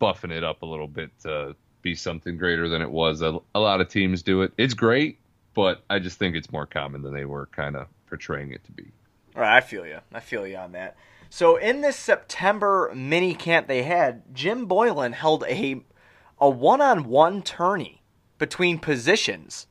buffing 0.00 0.32
it 0.32 0.42
up 0.42 0.62
a 0.62 0.66
little 0.66 0.88
bit 0.88 1.10
to 1.22 1.54
be 1.82 1.94
something 1.94 2.36
greater 2.36 2.68
than 2.68 2.82
it 2.82 2.90
was. 2.90 3.22
A, 3.22 3.38
a 3.54 3.60
lot 3.60 3.80
of 3.80 3.88
teams 3.88 4.22
do 4.22 4.42
it. 4.42 4.52
It's 4.58 4.74
great, 4.74 5.20
but 5.54 5.84
I 5.88 6.00
just 6.00 6.18
think 6.18 6.34
it's 6.34 6.50
more 6.50 6.66
common 6.66 7.02
than 7.02 7.14
they 7.14 7.24
were 7.24 7.46
kind 7.46 7.76
of 7.76 7.86
portraying 8.08 8.50
it 8.52 8.64
to 8.64 8.72
be. 8.72 8.90
All 9.36 9.42
right, 9.42 9.56
I 9.56 9.60
feel 9.60 9.86
you. 9.86 10.00
I 10.12 10.20
feel 10.20 10.46
you 10.46 10.56
on 10.56 10.72
that. 10.72 10.96
So 11.30 11.56
in 11.56 11.80
this 11.80 11.96
September 11.96 12.92
mini 12.94 13.34
camp 13.34 13.68
they 13.68 13.84
had, 13.84 14.34
Jim 14.34 14.66
Boylen 14.66 15.14
held 15.14 15.44
a 15.44 15.82
a 16.40 16.50
one-on-one 16.50 17.42
tourney 17.42 18.01
between 18.42 18.76
positions. 18.76 19.68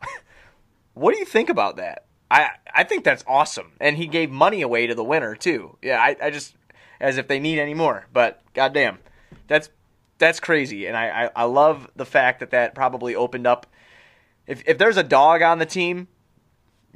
what 0.94 1.12
do 1.12 1.18
you 1.18 1.26
think 1.26 1.50
about 1.50 1.76
that? 1.76 2.06
I 2.30 2.52
I 2.74 2.82
think 2.82 3.04
that's 3.04 3.22
awesome, 3.26 3.72
and 3.78 3.98
he 3.98 4.06
gave 4.06 4.30
money 4.30 4.62
away 4.62 4.86
to 4.86 4.94
the 4.94 5.04
winner 5.04 5.34
too. 5.34 5.76
Yeah, 5.82 6.00
I, 6.00 6.16
I 6.22 6.30
just 6.30 6.54
as 7.00 7.18
if 7.18 7.28
they 7.28 7.38
need 7.38 7.58
any 7.58 7.74
more, 7.74 8.06
but 8.14 8.40
goddamn, 8.54 9.00
that's 9.46 9.68
that's 10.16 10.40
crazy, 10.40 10.86
and 10.86 10.96
I, 10.96 11.24
I 11.24 11.30
I 11.36 11.44
love 11.44 11.90
the 11.96 12.06
fact 12.06 12.40
that 12.40 12.52
that 12.52 12.74
probably 12.74 13.14
opened 13.14 13.46
up. 13.46 13.66
If 14.46 14.62
if 14.66 14.78
there's 14.78 14.96
a 14.96 15.02
dog 15.02 15.42
on 15.42 15.58
the 15.58 15.66
team, 15.66 16.08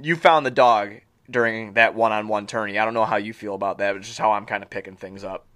you 0.00 0.16
found 0.16 0.46
the 0.46 0.50
dog 0.50 0.94
during 1.30 1.74
that 1.74 1.94
one-on-one 1.94 2.46
tourney. 2.46 2.78
I 2.78 2.86
don't 2.86 2.94
know 2.94 3.04
how 3.04 3.16
you 3.16 3.34
feel 3.34 3.54
about 3.54 3.76
that, 3.78 3.92
but 3.92 4.00
just 4.00 4.18
how 4.18 4.32
I'm 4.32 4.46
kind 4.46 4.62
of 4.62 4.70
picking 4.70 4.96
things 4.96 5.24
up. 5.24 5.46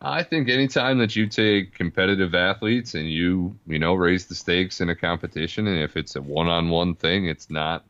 I 0.00 0.22
think 0.22 0.48
anytime 0.48 0.98
that 0.98 1.16
you 1.16 1.26
take 1.26 1.74
competitive 1.74 2.34
athletes 2.34 2.94
and 2.94 3.10
you, 3.10 3.58
you 3.66 3.78
know, 3.78 3.94
raise 3.94 4.26
the 4.26 4.34
stakes 4.34 4.80
in 4.80 4.90
a 4.90 4.94
competition, 4.94 5.66
and 5.66 5.82
if 5.82 5.96
it's 5.96 6.14
a 6.14 6.22
one-on-one 6.22 6.94
thing, 6.94 7.26
it's 7.26 7.50
not 7.50 7.84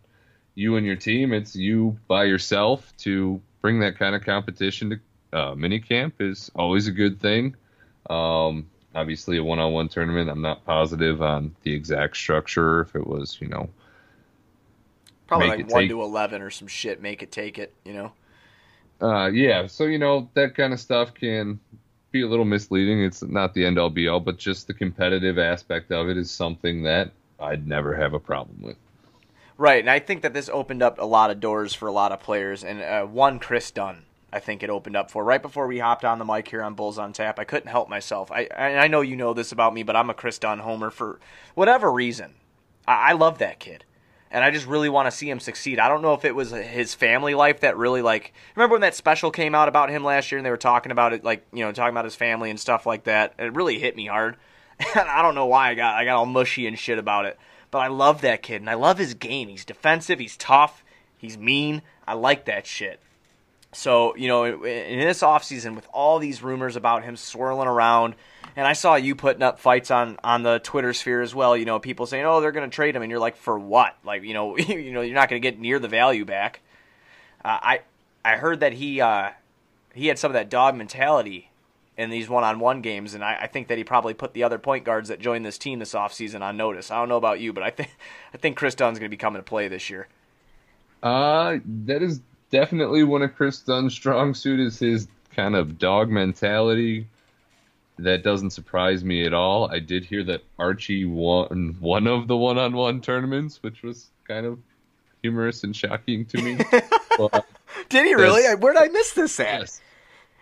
you 0.54 0.76
and 0.76 0.86
your 0.86 0.96
team, 0.96 1.32
it's 1.32 1.54
you 1.54 1.98
by 2.08 2.24
yourself 2.24 2.92
to 2.98 3.40
bring 3.60 3.80
that 3.80 3.98
kind 3.98 4.14
of 4.14 4.24
competition 4.24 4.90
to 4.90 5.00
uh, 5.38 5.54
minicamp 5.54 6.12
is 6.20 6.50
always 6.54 6.86
a 6.88 6.92
good 6.92 7.20
thing. 7.20 7.54
Um, 8.08 8.66
obviously, 8.94 9.36
a 9.36 9.44
one-on-one 9.44 9.90
tournament, 9.90 10.30
I'm 10.30 10.40
not 10.40 10.64
positive 10.64 11.20
on 11.20 11.54
the 11.62 11.74
exact 11.74 12.16
structure. 12.16 12.80
If 12.80 12.96
it 12.96 13.06
was, 13.06 13.38
you 13.38 13.48
know, 13.48 13.68
Probably 15.26 15.48
like 15.48 15.70
one 15.70 15.82
take- 15.82 15.90
to 15.90 16.02
eleven 16.02 16.40
or 16.40 16.48
some 16.48 16.68
shit. 16.68 17.02
Make 17.02 17.22
it 17.22 17.30
take 17.30 17.58
it. 17.58 17.74
You 17.84 17.92
know. 17.92 18.12
Uh, 19.00 19.26
yeah, 19.26 19.66
so 19.66 19.84
you 19.84 19.98
know 19.98 20.30
that 20.34 20.54
kind 20.56 20.72
of 20.72 20.80
stuff 20.80 21.12
can 21.14 21.60
be 22.10 22.22
a 22.22 22.28
little 22.28 22.44
misleading. 22.44 23.02
It's 23.02 23.22
not 23.22 23.54
the 23.54 23.64
end 23.64 23.78
all 23.78 23.90
be 23.90 24.08
all, 24.08 24.20
but 24.20 24.38
just 24.38 24.66
the 24.66 24.74
competitive 24.74 25.38
aspect 25.38 25.92
of 25.92 26.08
it 26.08 26.16
is 26.16 26.30
something 26.30 26.82
that 26.82 27.10
I'd 27.38 27.66
never 27.66 27.94
have 27.94 28.14
a 28.14 28.18
problem 28.18 28.58
with. 28.62 28.76
Right, 29.56 29.80
and 29.80 29.90
I 29.90 29.98
think 29.98 30.22
that 30.22 30.32
this 30.32 30.48
opened 30.48 30.82
up 30.82 30.98
a 31.00 31.04
lot 31.04 31.30
of 31.30 31.40
doors 31.40 31.74
for 31.74 31.88
a 31.88 31.92
lot 31.92 32.12
of 32.12 32.20
players. 32.20 32.62
And 32.62 32.80
uh, 32.80 33.04
one, 33.04 33.40
Kris 33.40 33.70
Dunn, 33.72 34.04
I 34.32 34.38
think 34.38 34.62
it 34.62 34.70
opened 34.70 34.96
up 34.96 35.10
for. 35.10 35.24
Right 35.24 35.42
before 35.42 35.66
we 35.66 35.80
hopped 35.80 36.04
on 36.04 36.18
the 36.18 36.24
mic 36.24 36.48
here 36.48 36.62
on 36.62 36.74
Bulls 36.74 36.98
on 36.98 37.12
Tap, 37.12 37.38
I 37.40 37.44
couldn't 37.44 37.70
help 37.70 37.88
myself. 37.88 38.30
I 38.30 38.48
I 38.56 38.76
I 38.76 38.86
know 38.86 39.00
you 39.00 39.16
know 39.16 39.34
this 39.34 39.50
about 39.50 39.74
me, 39.74 39.82
but 39.82 39.96
I'm 39.96 40.10
a 40.10 40.14
Kris 40.14 40.38
Dunn 40.38 40.60
homer 40.60 40.90
for 40.90 41.18
whatever 41.54 41.92
reason. 41.92 42.34
I, 42.86 43.10
I 43.10 43.12
love 43.14 43.38
that 43.38 43.58
kid, 43.58 43.84
and 44.30 44.44
I 44.44 44.50
just 44.50 44.66
really 44.66 44.88
want 44.88 45.06
to 45.06 45.10
see 45.10 45.28
him 45.28 45.40
succeed. 45.40 45.78
I 45.78 45.88
don't 45.88 46.02
know 46.02 46.14
if 46.14 46.24
it 46.24 46.34
was 46.34 46.50
his 46.50 46.94
family 46.94 47.34
life 47.34 47.60
that 47.60 47.76
really 47.76 48.02
like. 48.02 48.32
Remember 48.56 48.74
when 48.74 48.82
that 48.82 48.94
special 48.94 49.30
came 49.30 49.54
out 49.54 49.68
about 49.68 49.90
him 49.90 50.04
last 50.04 50.30
year, 50.30 50.38
and 50.38 50.46
they 50.46 50.50
were 50.50 50.56
talking 50.56 50.92
about 50.92 51.12
it, 51.12 51.24
like 51.24 51.46
you 51.52 51.64
know, 51.64 51.72
talking 51.72 51.94
about 51.94 52.04
his 52.04 52.14
family 52.14 52.50
and 52.50 52.60
stuff 52.60 52.86
like 52.86 53.04
that. 53.04 53.34
It 53.38 53.54
really 53.54 53.78
hit 53.78 53.96
me 53.96 54.06
hard. 54.06 54.36
And 54.94 55.08
I 55.08 55.22
don't 55.22 55.34
know 55.34 55.46
why 55.46 55.70
I 55.70 55.74
got 55.74 55.96
I 55.96 56.04
got 56.04 56.18
all 56.18 56.26
mushy 56.26 56.66
and 56.68 56.78
shit 56.78 56.98
about 56.98 57.26
it. 57.26 57.36
But 57.72 57.78
I 57.78 57.88
love 57.88 58.20
that 58.20 58.42
kid 58.42 58.62
and 58.62 58.70
I 58.70 58.74
love 58.74 58.98
his 58.98 59.14
game. 59.14 59.48
He's 59.48 59.64
defensive, 59.64 60.20
he's 60.20 60.36
tough, 60.36 60.84
he's 61.16 61.36
mean. 61.36 61.82
I 62.06 62.14
like 62.14 62.44
that 62.44 62.66
shit. 62.66 63.00
So, 63.72 64.16
you 64.16 64.28
know, 64.28 64.44
in 64.44 64.98
this 64.98 65.20
offseason 65.20 65.74
with 65.74 65.86
all 65.92 66.18
these 66.18 66.42
rumors 66.42 66.76
about 66.76 67.04
him 67.04 67.16
swirling 67.16 67.68
around, 67.68 68.14
and 68.56 68.66
I 68.66 68.72
saw 68.72 68.94
you 68.94 69.14
putting 69.14 69.42
up 69.42 69.58
fights 69.58 69.90
on 69.90 70.18
on 70.24 70.42
the 70.42 70.58
Twitter 70.58 70.92
sphere 70.92 71.20
as 71.20 71.34
well, 71.34 71.56
you 71.56 71.66
know, 71.66 71.78
people 71.78 72.06
saying, 72.06 72.24
"Oh, 72.24 72.40
they're 72.40 72.52
going 72.52 72.68
to 72.68 72.74
trade 72.74 72.96
him." 72.96 73.02
And 73.02 73.10
you're 73.10 73.20
like, 73.20 73.36
"For 73.36 73.58
what?" 73.58 73.96
Like, 74.04 74.22
you 74.22 74.32
know, 74.32 74.56
you 74.58 74.92
know, 74.92 75.02
you're 75.02 75.14
not 75.14 75.28
going 75.28 75.40
to 75.40 75.46
get 75.46 75.60
near 75.60 75.78
the 75.78 75.88
value 75.88 76.24
back. 76.24 76.60
Uh, 77.44 77.58
I 77.62 77.80
I 78.24 78.36
heard 78.36 78.60
that 78.60 78.72
he 78.72 79.00
uh, 79.00 79.30
he 79.94 80.06
had 80.06 80.18
some 80.18 80.30
of 80.30 80.34
that 80.34 80.48
dog 80.48 80.74
mentality 80.74 81.50
in 81.98 82.10
these 82.10 82.28
one-on-one 82.28 82.80
games, 82.80 83.12
and 83.12 83.24
I, 83.24 83.38
I 83.42 83.46
think 83.48 83.68
that 83.68 83.76
he 83.76 83.82
probably 83.82 84.14
put 84.14 84.32
the 84.32 84.44
other 84.44 84.56
point 84.56 84.84
guards 84.84 85.08
that 85.08 85.18
joined 85.18 85.44
this 85.44 85.58
team 85.58 85.80
this 85.80 85.94
offseason 85.94 86.42
on 86.42 86.56
notice. 86.56 86.92
I 86.92 86.96
don't 86.96 87.08
know 87.08 87.16
about 87.16 87.40
you, 87.40 87.52
but 87.52 87.64
I 87.64 87.70
think 87.70 87.90
I 88.34 88.38
think 88.38 88.56
Kris 88.56 88.74
Dunn's 88.74 88.98
going 88.98 89.10
to 89.10 89.14
be 89.14 89.18
coming 89.18 89.40
to 89.40 89.44
play 89.44 89.68
this 89.68 89.90
year. 89.90 90.08
Uh, 91.02 91.58
that 91.84 92.02
is 92.02 92.20
definitely 92.50 93.02
one 93.04 93.22
of 93.22 93.34
Kris 93.34 93.60
Dunn's 93.60 93.94
strong 93.94 94.34
suit 94.34 94.60
is 94.60 94.78
his 94.78 95.08
kind 95.34 95.54
of 95.54 95.78
dog 95.78 96.10
mentality. 96.10 97.06
That 97.98 98.22
doesn't 98.22 98.50
surprise 98.50 99.02
me 99.02 99.24
at 99.26 99.34
all. 99.34 99.68
I 99.70 99.80
did 99.80 100.04
hear 100.04 100.22
that 100.24 100.42
Archie 100.58 101.04
won 101.04 101.76
one 101.80 102.06
of 102.06 102.28
the 102.28 102.36
one-on-one 102.36 103.00
tournaments, 103.00 103.60
which 103.62 103.82
was 103.82 104.06
kind 104.26 104.46
of 104.46 104.58
humorous 105.22 105.64
and 105.64 105.74
shocking 105.74 106.24
to 106.26 106.40
me. 106.40 106.58
but, 107.18 107.44
Did 107.88 108.06
he 108.06 108.14
really? 108.14 108.46
I- 108.46 108.54
Where 108.54 108.72
did 108.72 108.82
I 108.82 108.88
miss 108.88 109.12
this 109.14 109.40
at? 109.40 109.60
yes. 109.60 109.80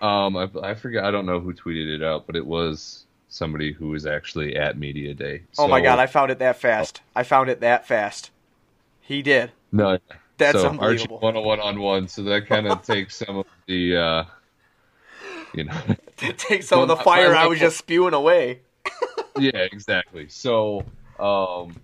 Um, 0.03 0.37
I, 0.37 0.51
I 0.63 0.75
forget. 0.75 1.05
I 1.05 1.11
don't 1.11 1.25
know 1.25 1.41
who 1.41 1.55
tweeted 1.55 1.95
it 1.95 2.03
out, 2.03 2.27
but 2.27 2.37
it 2.37 2.45
was 2.45 3.07
somebody 3.29 3.73
who 3.73 3.89
was 3.89 4.05
actually 4.05 4.55
at 4.57 4.79
media 4.79 5.15
day. 5.15 5.43
Oh 5.59 5.67
my 5.69 5.81
god, 5.81 5.99
I 5.99 6.07
found 6.07 6.31
it 6.31 6.39
that 6.41 6.61
fast. 6.61 7.01
I 7.15 7.23
found 7.23 7.49
it 7.49 7.61
that 7.61 7.87
fast. 7.87 8.31
He 9.01 9.23
did. 9.23 9.53
No, 9.73 9.99
That's 10.39 10.61
so. 10.61 10.77
Archie 10.79 11.07
won 11.09 11.37
a 11.37 11.41
one 11.41 11.61
on 11.61 11.81
one, 11.81 12.09
so 12.09 12.23
that 12.25 12.47
kind 12.47 12.67
of 12.67 12.83
takes 12.87 13.17
some 13.17 13.39
of 13.39 13.47
the, 13.67 13.97
uh, 13.97 14.25
you 15.55 15.65
know, 15.65 15.81
Take 16.17 16.63
some 16.63 16.81
of 16.81 16.89
the 16.89 16.97
fire 16.97 17.35
I 17.35 17.47
was 17.47 17.59
just 17.59 17.77
spewing 17.77 18.15
away. 18.15 18.61
yeah, 19.39 19.67
exactly. 19.71 20.29
So, 20.29 20.85
um, 21.19 21.77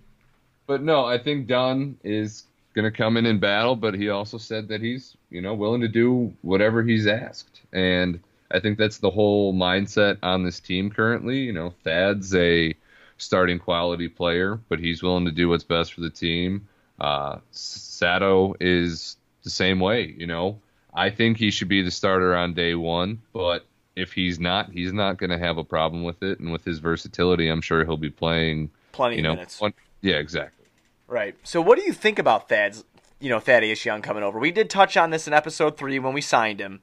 but 0.65 0.81
no, 0.81 1.05
I 1.05 1.19
think 1.19 1.47
Dunn 1.47 1.97
is 2.03 2.45
going 2.73 2.91
to 2.91 2.97
come 2.97 3.17
in 3.17 3.27
and 3.27 3.39
battle, 3.39 3.75
but 3.75 3.93
he 3.93 4.09
also 4.09 4.39
said 4.39 4.67
that 4.69 4.81
he's, 4.81 5.15
you 5.29 5.41
know, 5.41 5.53
willing 5.53 5.81
to 5.81 5.87
do 5.87 6.33
whatever 6.41 6.81
he's 6.81 7.05
asked. 7.05 7.61
And 7.73 8.19
I 8.49 8.59
think 8.59 8.79
that's 8.79 8.97
the 8.97 9.11
whole 9.11 9.53
mindset 9.53 10.17
on 10.23 10.43
this 10.43 10.59
team 10.59 10.89
currently. 10.89 11.39
You 11.39 11.53
know, 11.53 11.75
Thad's 11.83 12.33
a 12.33 12.73
starting 13.17 13.59
quality 13.59 14.07
player, 14.07 14.59
but 14.67 14.79
he's 14.79 15.03
willing 15.03 15.25
to 15.25 15.31
do 15.31 15.49
what's 15.49 15.63
best 15.63 15.93
for 15.93 16.01
the 16.01 16.09
team. 16.09 16.67
Uh, 16.99 17.39
Sato 17.51 18.55
is 18.59 19.17
the 19.43 19.49
same 19.49 19.79
way, 19.79 20.15
you 20.17 20.27
know. 20.27 20.59
I 20.93 21.09
think 21.09 21.37
he 21.37 21.51
should 21.51 21.67
be 21.67 21.81
the 21.81 21.91
starter 21.91 22.35
on 22.35 22.53
day 22.53 22.75
one, 22.75 23.21
but 23.33 23.65
if 23.95 24.13
he's 24.13 24.39
not, 24.39 24.71
he's 24.71 24.93
not 24.93 25.17
going 25.17 25.31
to 25.31 25.37
have 25.39 25.57
a 25.57 25.63
problem 25.63 26.03
with 26.03 26.21
it. 26.23 26.39
And 26.39 26.51
with 26.51 26.63
his 26.63 26.79
versatility, 26.79 27.47
I'm 27.47 27.61
sure 27.61 27.83
he'll 27.83 27.97
be 27.97 28.09
playing, 28.09 28.69
Plenty 28.91 29.15
you 29.15 29.21
of 29.21 29.23
know, 29.23 29.33
minutes. 29.35 29.59
one, 29.59 29.73
yeah, 30.01 30.15
exactly. 30.15 30.65
Right. 31.07 31.35
So 31.43 31.61
what 31.61 31.77
do 31.77 31.83
you 31.83 31.93
think 31.93 32.19
about 32.19 32.47
Thad's, 32.49 32.83
you 33.19 33.29
know, 33.29 33.39
Thaddeus 33.39 33.85
Young 33.85 34.01
coming 34.01 34.23
over? 34.23 34.39
We 34.39 34.51
did 34.51 34.69
touch 34.69 34.95
on 34.97 35.09
this 35.09 35.27
in 35.27 35.33
episode 35.33 35.77
three 35.77 35.99
when 35.99 36.13
we 36.13 36.21
signed 36.21 36.59
him. 36.59 36.81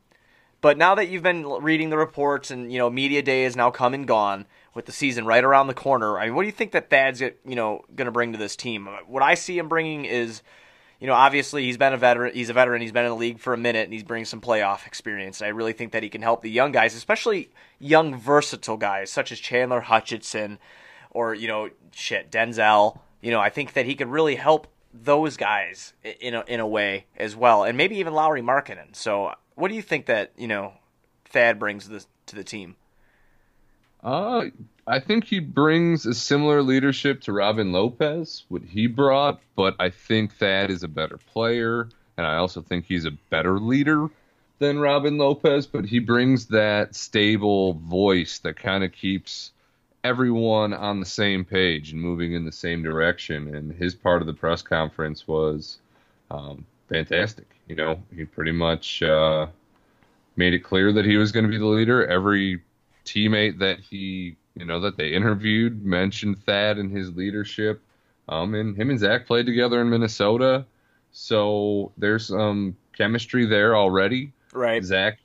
But 0.60 0.76
now 0.76 0.94
that 0.94 1.08
you've 1.08 1.22
been 1.22 1.46
reading 1.46 1.90
the 1.90 1.96
reports 1.96 2.50
and, 2.50 2.70
you 2.70 2.78
know, 2.78 2.90
media 2.90 3.22
day 3.22 3.44
is 3.44 3.56
now 3.56 3.70
come 3.70 3.94
and 3.94 4.06
gone 4.06 4.44
with 4.74 4.86
the 4.86 4.92
season 4.92 5.26
right 5.26 5.42
around 5.42 5.66
the 5.66 5.74
corner, 5.74 6.18
I 6.18 6.26
mean, 6.26 6.34
what 6.34 6.42
do 6.42 6.46
you 6.46 6.52
think 6.52 6.72
that 6.72 6.90
Thad's, 6.90 7.20
you 7.20 7.34
know, 7.44 7.82
going 7.94 8.06
to 8.06 8.12
bring 8.12 8.32
to 8.32 8.38
this 8.38 8.56
team? 8.56 8.88
What 9.06 9.22
I 9.22 9.34
see 9.34 9.58
him 9.58 9.68
bringing 9.68 10.04
is, 10.04 10.42
you 11.00 11.06
know, 11.06 11.14
obviously 11.14 11.64
he's 11.64 11.78
been 11.78 11.94
a 11.94 11.96
veteran. 11.96 12.34
He's 12.34 12.50
a 12.50 12.52
veteran. 12.52 12.82
He's 12.82 12.92
been 12.92 13.04
in 13.04 13.10
the 13.10 13.16
league 13.16 13.40
for 13.40 13.54
a 13.54 13.58
minute, 13.58 13.84
and 13.84 13.92
he's 13.92 14.02
bringing 14.02 14.26
some 14.26 14.40
playoff 14.40 14.86
experience. 14.86 15.40
I 15.40 15.48
really 15.48 15.72
think 15.72 15.92
that 15.92 16.02
he 16.02 16.10
can 16.10 16.22
help 16.22 16.42
the 16.42 16.50
young 16.50 16.72
guys, 16.72 16.94
especially 16.94 17.50
young, 17.78 18.14
versatile 18.14 18.76
guys 18.76 19.10
such 19.10 19.32
as 19.32 19.40
Chandler 19.40 19.80
Hutchinson, 19.80 20.58
or 21.10 21.34
you 21.34 21.48
know, 21.48 21.70
shit, 21.92 22.30
Denzel. 22.30 22.98
You 23.22 23.30
know, 23.30 23.40
I 23.40 23.48
think 23.48 23.72
that 23.72 23.86
he 23.86 23.94
could 23.94 24.08
really 24.08 24.36
help 24.36 24.66
those 24.92 25.36
guys 25.36 25.94
in 26.20 26.34
a, 26.34 26.44
in 26.46 26.60
a 26.60 26.66
way 26.66 27.06
as 27.16 27.34
well, 27.34 27.64
and 27.64 27.76
maybe 27.76 27.96
even 27.96 28.12
Lauri 28.12 28.42
Markkanen. 28.42 28.94
So, 28.94 29.34
what 29.54 29.68
do 29.68 29.74
you 29.74 29.82
think 29.82 30.06
that 30.06 30.32
you 30.36 30.48
know 30.48 30.74
Thad 31.24 31.58
brings 31.58 31.88
this 31.88 32.06
to 32.26 32.36
the 32.36 32.44
team? 32.44 32.76
Uh, 34.02 34.46
I 34.86 34.98
think 34.98 35.24
he 35.24 35.40
brings 35.40 36.06
a 36.06 36.14
similar 36.14 36.62
leadership 36.62 37.20
to 37.22 37.32
Robin 37.32 37.70
Lopez, 37.72 38.44
what 38.48 38.62
he 38.62 38.86
brought, 38.86 39.40
but 39.56 39.76
I 39.78 39.90
think 39.90 40.34
Thad 40.34 40.70
is 40.70 40.82
a 40.82 40.88
better 40.88 41.18
player, 41.18 41.88
and 42.16 42.26
I 42.26 42.36
also 42.36 42.62
think 42.62 42.86
he's 42.86 43.04
a 43.04 43.12
better 43.30 43.58
leader 43.58 44.08
than 44.58 44.78
Robin 44.78 45.18
Lopez, 45.18 45.66
but 45.66 45.84
he 45.84 45.98
brings 45.98 46.46
that 46.46 46.94
stable 46.94 47.74
voice 47.74 48.38
that 48.40 48.56
kind 48.56 48.84
of 48.84 48.92
keeps 48.92 49.52
everyone 50.02 50.72
on 50.72 51.00
the 51.00 51.06
same 51.06 51.44
page 51.44 51.92
and 51.92 52.00
moving 52.00 52.32
in 52.32 52.44
the 52.44 52.52
same 52.52 52.82
direction. 52.82 53.54
And 53.54 53.72
his 53.72 53.94
part 53.94 54.22
of 54.22 54.26
the 54.26 54.34
press 54.34 54.62
conference 54.62 55.26
was 55.26 55.78
um, 56.30 56.64
fantastic. 56.88 57.46
You 57.68 57.76
know, 57.76 58.02
he 58.14 58.24
pretty 58.24 58.52
much 58.52 59.02
uh, 59.02 59.46
made 60.36 60.54
it 60.54 60.60
clear 60.60 60.92
that 60.92 61.04
he 61.04 61.16
was 61.16 61.32
going 61.32 61.44
to 61.44 61.50
be 61.50 61.58
the 61.58 61.66
leader. 61.66 62.06
Every 62.06 62.60
teammate 63.14 63.58
that 63.58 63.80
he, 63.80 64.36
you 64.54 64.64
know, 64.64 64.80
that 64.80 64.96
they 64.96 65.12
interviewed 65.12 65.84
mentioned 65.84 66.42
Thad 66.44 66.78
and 66.78 66.90
his 66.90 67.14
leadership. 67.16 67.82
Um, 68.28 68.54
and 68.54 68.76
him 68.76 68.90
and 68.90 68.98
Zach 68.98 69.26
played 69.26 69.46
together 69.46 69.80
in 69.80 69.90
Minnesota, 69.90 70.64
so 71.10 71.90
there's 71.98 72.28
some 72.28 72.76
chemistry 72.96 73.44
there 73.46 73.76
already. 73.76 74.32
Right. 74.52 74.84
Zach 74.84 75.18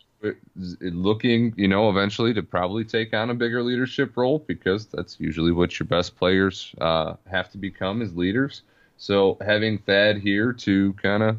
looking, 0.80 1.54
you 1.56 1.68
know, 1.68 1.90
eventually 1.90 2.34
to 2.34 2.42
probably 2.42 2.84
take 2.84 3.14
on 3.14 3.30
a 3.30 3.34
bigger 3.34 3.62
leadership 3.62 4.18
role 4.18 4.40
because 4.40 4.88
that's 4.88 5.20
usually 5.20 5.52
what 5.52 5.80
your 5.80 5.86
best 5.86 6.16
players 6.16 6.74
uh, 6.80 7.14
have 7.30 7.52
to 7.52 7.58
become 7.58 8.02
as 8.02 8.16
leaders. 8.16 8.64
So 8.98 9.38
having 9.42 9.78
Thad 9.78 10.18
here 10.18 10.54
to 10.54 10.94
kind 10.94 11.22
of, 11.22 11.38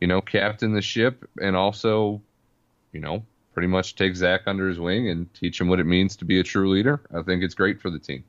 you 0.00 0.08
know, 0.08 0.20
captain 0.20 0.74
the 0.74 0.82
ship 0.82 1.28
and 1.40 1.56
also, 1.56 2.20
you 2.92 3.00
know, 3.00 3.24
pretty 3.58 3.66
much 3.66 3.96
take 3.96 4.14
Zach 4.14 4.42
under 4.46 4.68
his 4.68 4.78
wing 4.78 5.08
and 5.08 5.34
teach 5.34 5.60
him 5.60 5.66
what 5.66 5.80
it 5.80 5.84
means 5.84 6.14
to 6.14 6.24
be 6.24 6.38
a 6.38 6.44
true 6.44 6.70
leader, 6.70 7.00
I 7.12 7.22
think 7.22 7.42
it's 7.42 7.56
great 7.56 7.80
for 7.80 7.90
the 7.90 7.98
team. 7.98 8.22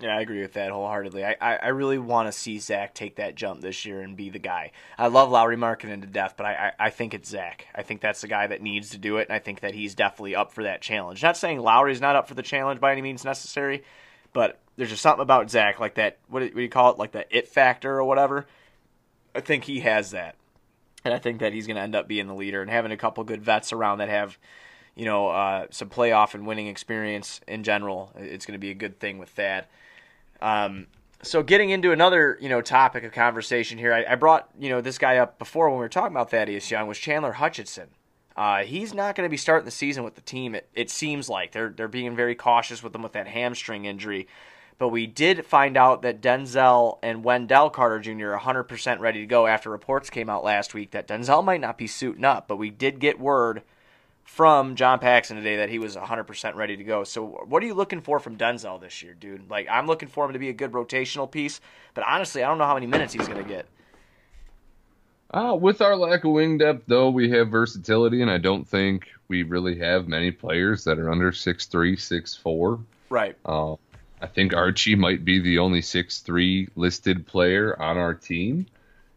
Yeah, 0.00 0.16
I 0.16 0.22
agree 0.22 0.40
with 0.40 0.54
that 0.54 0.70
wholeheartedly. 0.70 1.22
I, 1.22 1.36
I, 1.38 1.56
I 1.56 1.68
really 1.68 1.98
want 1.98 2.28
to 2.28 2.32
see 2.32 2.58
Zach 2.58 2.94
take 2.94 3.16
that 3.16 3.34
jump 3.34 3.60
this 3.60 3.84
year 3.84 4.00
and 4.00 4.16
be 4.16 4.30
the 4.30 4.38
guy. 4.38 4.72
I 4.96 5.08
love 5.08 5.30
Lauri 5.30 5.58
Markkanen 5.58 6.00
to 6.00 6.06
death, 6.06 6.32
but 6.38 6.46
I, 6.46 6.72
I, 6.78 6.86
I 6.86 6.88
think 6.88 7.12
it's 7.12 7.28
Zach. 7.28 7.66
I 7.74 7.82
think 7.82 8.00
that's 8.00 8.22
the 8.22 8.26
guy 8.26 8.46
that 8.46 8.62
needs 8.62 8.88
to 8.88 8.96
do 8.96 9.18
it, 9.18 9.28
and 9.28 9.36
I 9.36 9.38
think 9.38 9.60
that 9.60 9.74
he's 9.74 9.94
definitely 9.94 10.34
up 10.34 10.50
for 10.50 10.62
that 10.62 10.80
challenge. 10.80 11.22
Not 11.22 11.36
saying 11.36 11.60
Lauri's 11.60 12.00
not 12.00 12.16
up 12.16 12.26
for 12.26 12.32
the 12.32 12.42
challenge 12.42 12.80
by 12.80 12.90
any 12.90 13.02
means 13.02 13.22
necessary, 13.22 13.84
but 14.32 14.60
there's 14.78 14.88
just 14.88 15.02
something 15.02 15.20
about 15.20 15.50
Zach, 15.50 15.78
like 15.78 15.96
that, 15.96 16.16
what 16.28 16.40
do, 16.40 16.46
what 16.46 16.54
do 16.54 16.62
you 16.62 16.70
call 16.70 16.90
it, 16.92 16.98
like 16.98 17.12
that 17.12 17.26
it 17.28 17.48
factor 17.48 17.98
or 17.98 18.04
whatever. 18.04 18.46
I 19.34 19.40
think 19.40 19.64
he 19.64 19.80
has 19.80 20.12
that. 20.12 20.36
And 21.04 21.14
I 21.14 21.18
think 21.18 21.40
that 21.40 21.52
he's 21.52 21.66
going 21.66 21.76
to 21.76 21.82
end 21.82 21.94
up 21.94 22.08
being 22.08 22.26
the 22.26 22.34
leader 22.34 22.60
and 22.60 22.70
having 22.70 22.92
a 22.92 22.96
couple 22.96 23.24
good 23.24 23.42
vets 23.42 23.72
around 23.72 23.98
that 23.98 24.08
have, 24.08 24.38
you 25.00 25.06
know, 25.06 25.28
uh, 25.28 25.64
some 25.70 25.88
playoff 25.88 26.34
and 26.34 26.46
winning 26.46 26.66
experience 26.66 27.40
in 27.48 27.64
general. 27.64 28.12
It's 28.16 28.44
going 28.44 28.52
to 28.52 28.58
be 28.58 28.70
a 28.70 28.74
good 28.74 29.00
thing 29.00 29.16
with 29.16 29.30
Thad. 29.30 29.64
Um, 30.42 30.88
so 31.22 31.42
getting 31.42 31.70
into 31.70 31.90
another, 31.90 32.36
you 32.38 32.50
know, 32.50 32.60
topic 32.60 33.04
of 33.04 33.12
conversation 33.12 33.78
here, 33.78 33.94
I, 33.94 34.04
I 34.12 34.14
brought, 34.16 34.50
you 34.58 34.68
know, 34.68 34.82
this 34.82 34.98
guy 34.98 35.16
up 35.16 35.38
before 35.38 35.70
when 35.70 35.78
we 35.78 35.84
were 35.84 35.88
talking 35.88 36.14
about 36.14 36.30
Thaddeus 36.30 36.70
Young 36.70 36.86
was 36.86 36.98
Chandler 36.98 37.32
Hutchinson. 37.32 37.88
Uh, 38.36 38.62
he's 38.64 38.92
not 38.92 39.14
going 39.14 39.26
to 39.26 39.30
be 39.30 39.38
starting 39.38 39.64
the 39.64 39.70
season 39.70 40.04
with 40.04 40.16
the 40.16 40.20
team. 40.20 40.54
It, 40.54 40.68
it 40.74 40.90
seems 40.90 41.30
like 41.30 41.52
they're 41.52 41.70
they're 41.70 41.88
being 41.88 42.14
very 42.14 42.34
cautious 42.34 42.82
with 42.82 42.94
him 42.94 43.02
with 43.02 43.12
that 43.12 43.26
hamstring 43.26 43.86
injury. 43.86 44.28
But 44.76 44.90
we 44.90 45.06
did 45.06 45.46
find 45.46 45.78
out 45.78 46.02
that 46.02 46.20
Denzel 46.20 46.98
and 47.02 47.24
Wendell 47.24 47.70
Carter 47.70 48.00
Jr. 48.00 48.34
are 48.34 48.38
100% 48.38 48.98
ready 48.98 49.20
to 49.20 49.26
go 49.26 49.46
after 49.46 49.70
reports 49.70 50.10
came 50.10 50.28
out 50.28 50.44
last 50.44 50.74
week 50.74 50.90
that 50.90 51.08
Denzel 51.08 51.42
might 51.42 51.62
not 51.62 51.78
be 51.78 51.86
suiting 51.86 52.24
up. 52.24 52.46
But 52.46 52.56
we 52.56 52.68
did 52.68 52.98
get 52.98 53.18
word 53.18 53.62
from 54.30 54.76
John 54.76 55.00
Paxson 55.00 55.36
today 55.36 55.56
that 55.56 55.70
he 55.70 55.80
was 55.80 55.96
100% 55.96 56.54
ready 56.54 56.76
to 56.76 56.84
go. 56.84 57.02
So, 57.02 57.44
what 57.48 57.64
are 57.64 57.66
you 57.66 57.74
looking 57.74 58.00
for 58.00 58.20
from 58.20 58.36
Denzel 58.36 58.80
this 58.80 59.02
year, 59.02 59.12
dude? 59.12 59.50
Like, 59.50 59.66
I'm 59.68 59.88
looking 59.88 60.08
for 60.08 60.24
him 60.24 60.34
to 60.34 60.38
be 60.38 60.48
a 60.48 60.52
good 60.52 60.70
rotational 60.70 61.28
piece, 61.28 61.60
but 61.94 62.04
honestly, 62.06 62.44
I 62.44 62.48
don't 62.48 62.58
know 62.58 62.64
how 62.64 62.74
many 62.74 62.86
minutes 62.86 63.12
he's 63.12 63.26
going 63.26 63.42
to 63.42 63.48
get. 63.48 63.66
Uh, 65.32 65.56
with 65.60 65.82
our 65.82 65.96
lack 65.96 66.22
of 66.22 66.30
wing 66.30 66.58
depth, 66.58 66.84
though, 66.86 67.10
we 67.10 67.28
have 67.30 67.48
versatility, 67.48 68.22
and 68.22 68.30
I 68.30 68.38
don't 68.38 68.66
think 68.66 69.08
we 69.26 69.42
really 69.42 69.76
have 69.80 70.06
many 70.06 70.30
players 70.30 70.84
that 70.84 71.00
are 71.00 71.10
under 71.10 71.32
6'3, 71.32 71.94
6'4. 71.94 72.84
Right. 73.10 73.36
Uh, 73.44 73.72
I 74.22 74.26
think 74.28 74.54
Archie 74.54 74.94
might 74.94 75.24
be 75.24 75.40
the 75.40 75.58
only 75.58 75.80
6'3 75.80 76.68
listed 76.76 77.26
player 77.26 77.76
on 77.82 77.96
our 77.96 78.14
team. 78.14 78.66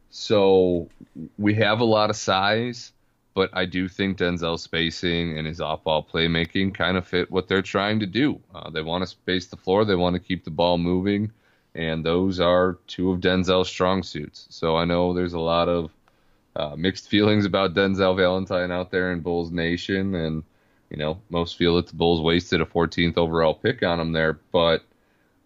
So 0.09 0.89
we 1.37 1.53
have 1.53 1.81
a 1.81 1.85
lot 1.85 2.09
of 2.09 2.15
size, 2.15 2.92
but 3.33 3.49
I 3.53 3.65
do 3.65 3.87
think 3.87 4.17
Denzel's 4.17 4.63
spacing 4.63 5.37
and 5.37 5.47
his 5.47 5.59
off 5.59 5.83
ball 5.83 6.07
playmaking 6.11 6.75
kind 6.75 6.97
of 6.97 7.07
fit 7.07 7.31
what 7.31 7.47
they're 7.47 7.61
trying 7.61 7.99
to 8.01 8.05
do. 8.05 8.39
Uh, 8.53 8.69
they 8.69 8.81
want 8.81 9.01
to 9.01 9.07
space 9.07 9.47
the 9.47 9.57
floor, 9.57 9.85
they 9.85 9.95
want 9.95 10.15
to 10.15 10.19
keep 10.19 10.43
the 10.43 10.51
ball 10.51 10.77
moving, 10.77 11.31
and 11.73 12.05
those 12.05 12.39
are 12.39 12.77
two 12.87 13.11
of 13.11 13.19
Denzel's 13.19 13.69
strong 13.69 14.03
suits. 14.03 14.45
So 14.49 14.75
I 14.75 14.85
know 14.85 15.13
there's 15.13 15.33
a 15.33 15.39
lot 15.39 15.67
of 15.67 15.91
uh, 16.55 16.75
mixed 16.77 17.09
feelings 17.09 17.45
about 17.45 17.73
Denzel 17.73 18.15
Valentine 18.15 18.71
out 18.71 18.91
there 18.91 19.11
in 19.11 19.21
Bulls 19.21 19.51
Nation, 19.51 20.15
and 20.15 20.43
you 20.89 20.97
know 20.97 21.19
most 21.29 21.57
feel 21.57 21.77
that 21.77 21.87
the 21.87 21.95
Bulls 21.95 22.21
wasted 22.21 22.61
a 22.61 22.65
14th 22.65 23.17
overall 23.17 23.55
pick 23.55 23.81
on 23.83 23.99
him 23.99 24.11
there, 24.11 24.39
but 24.51 24.83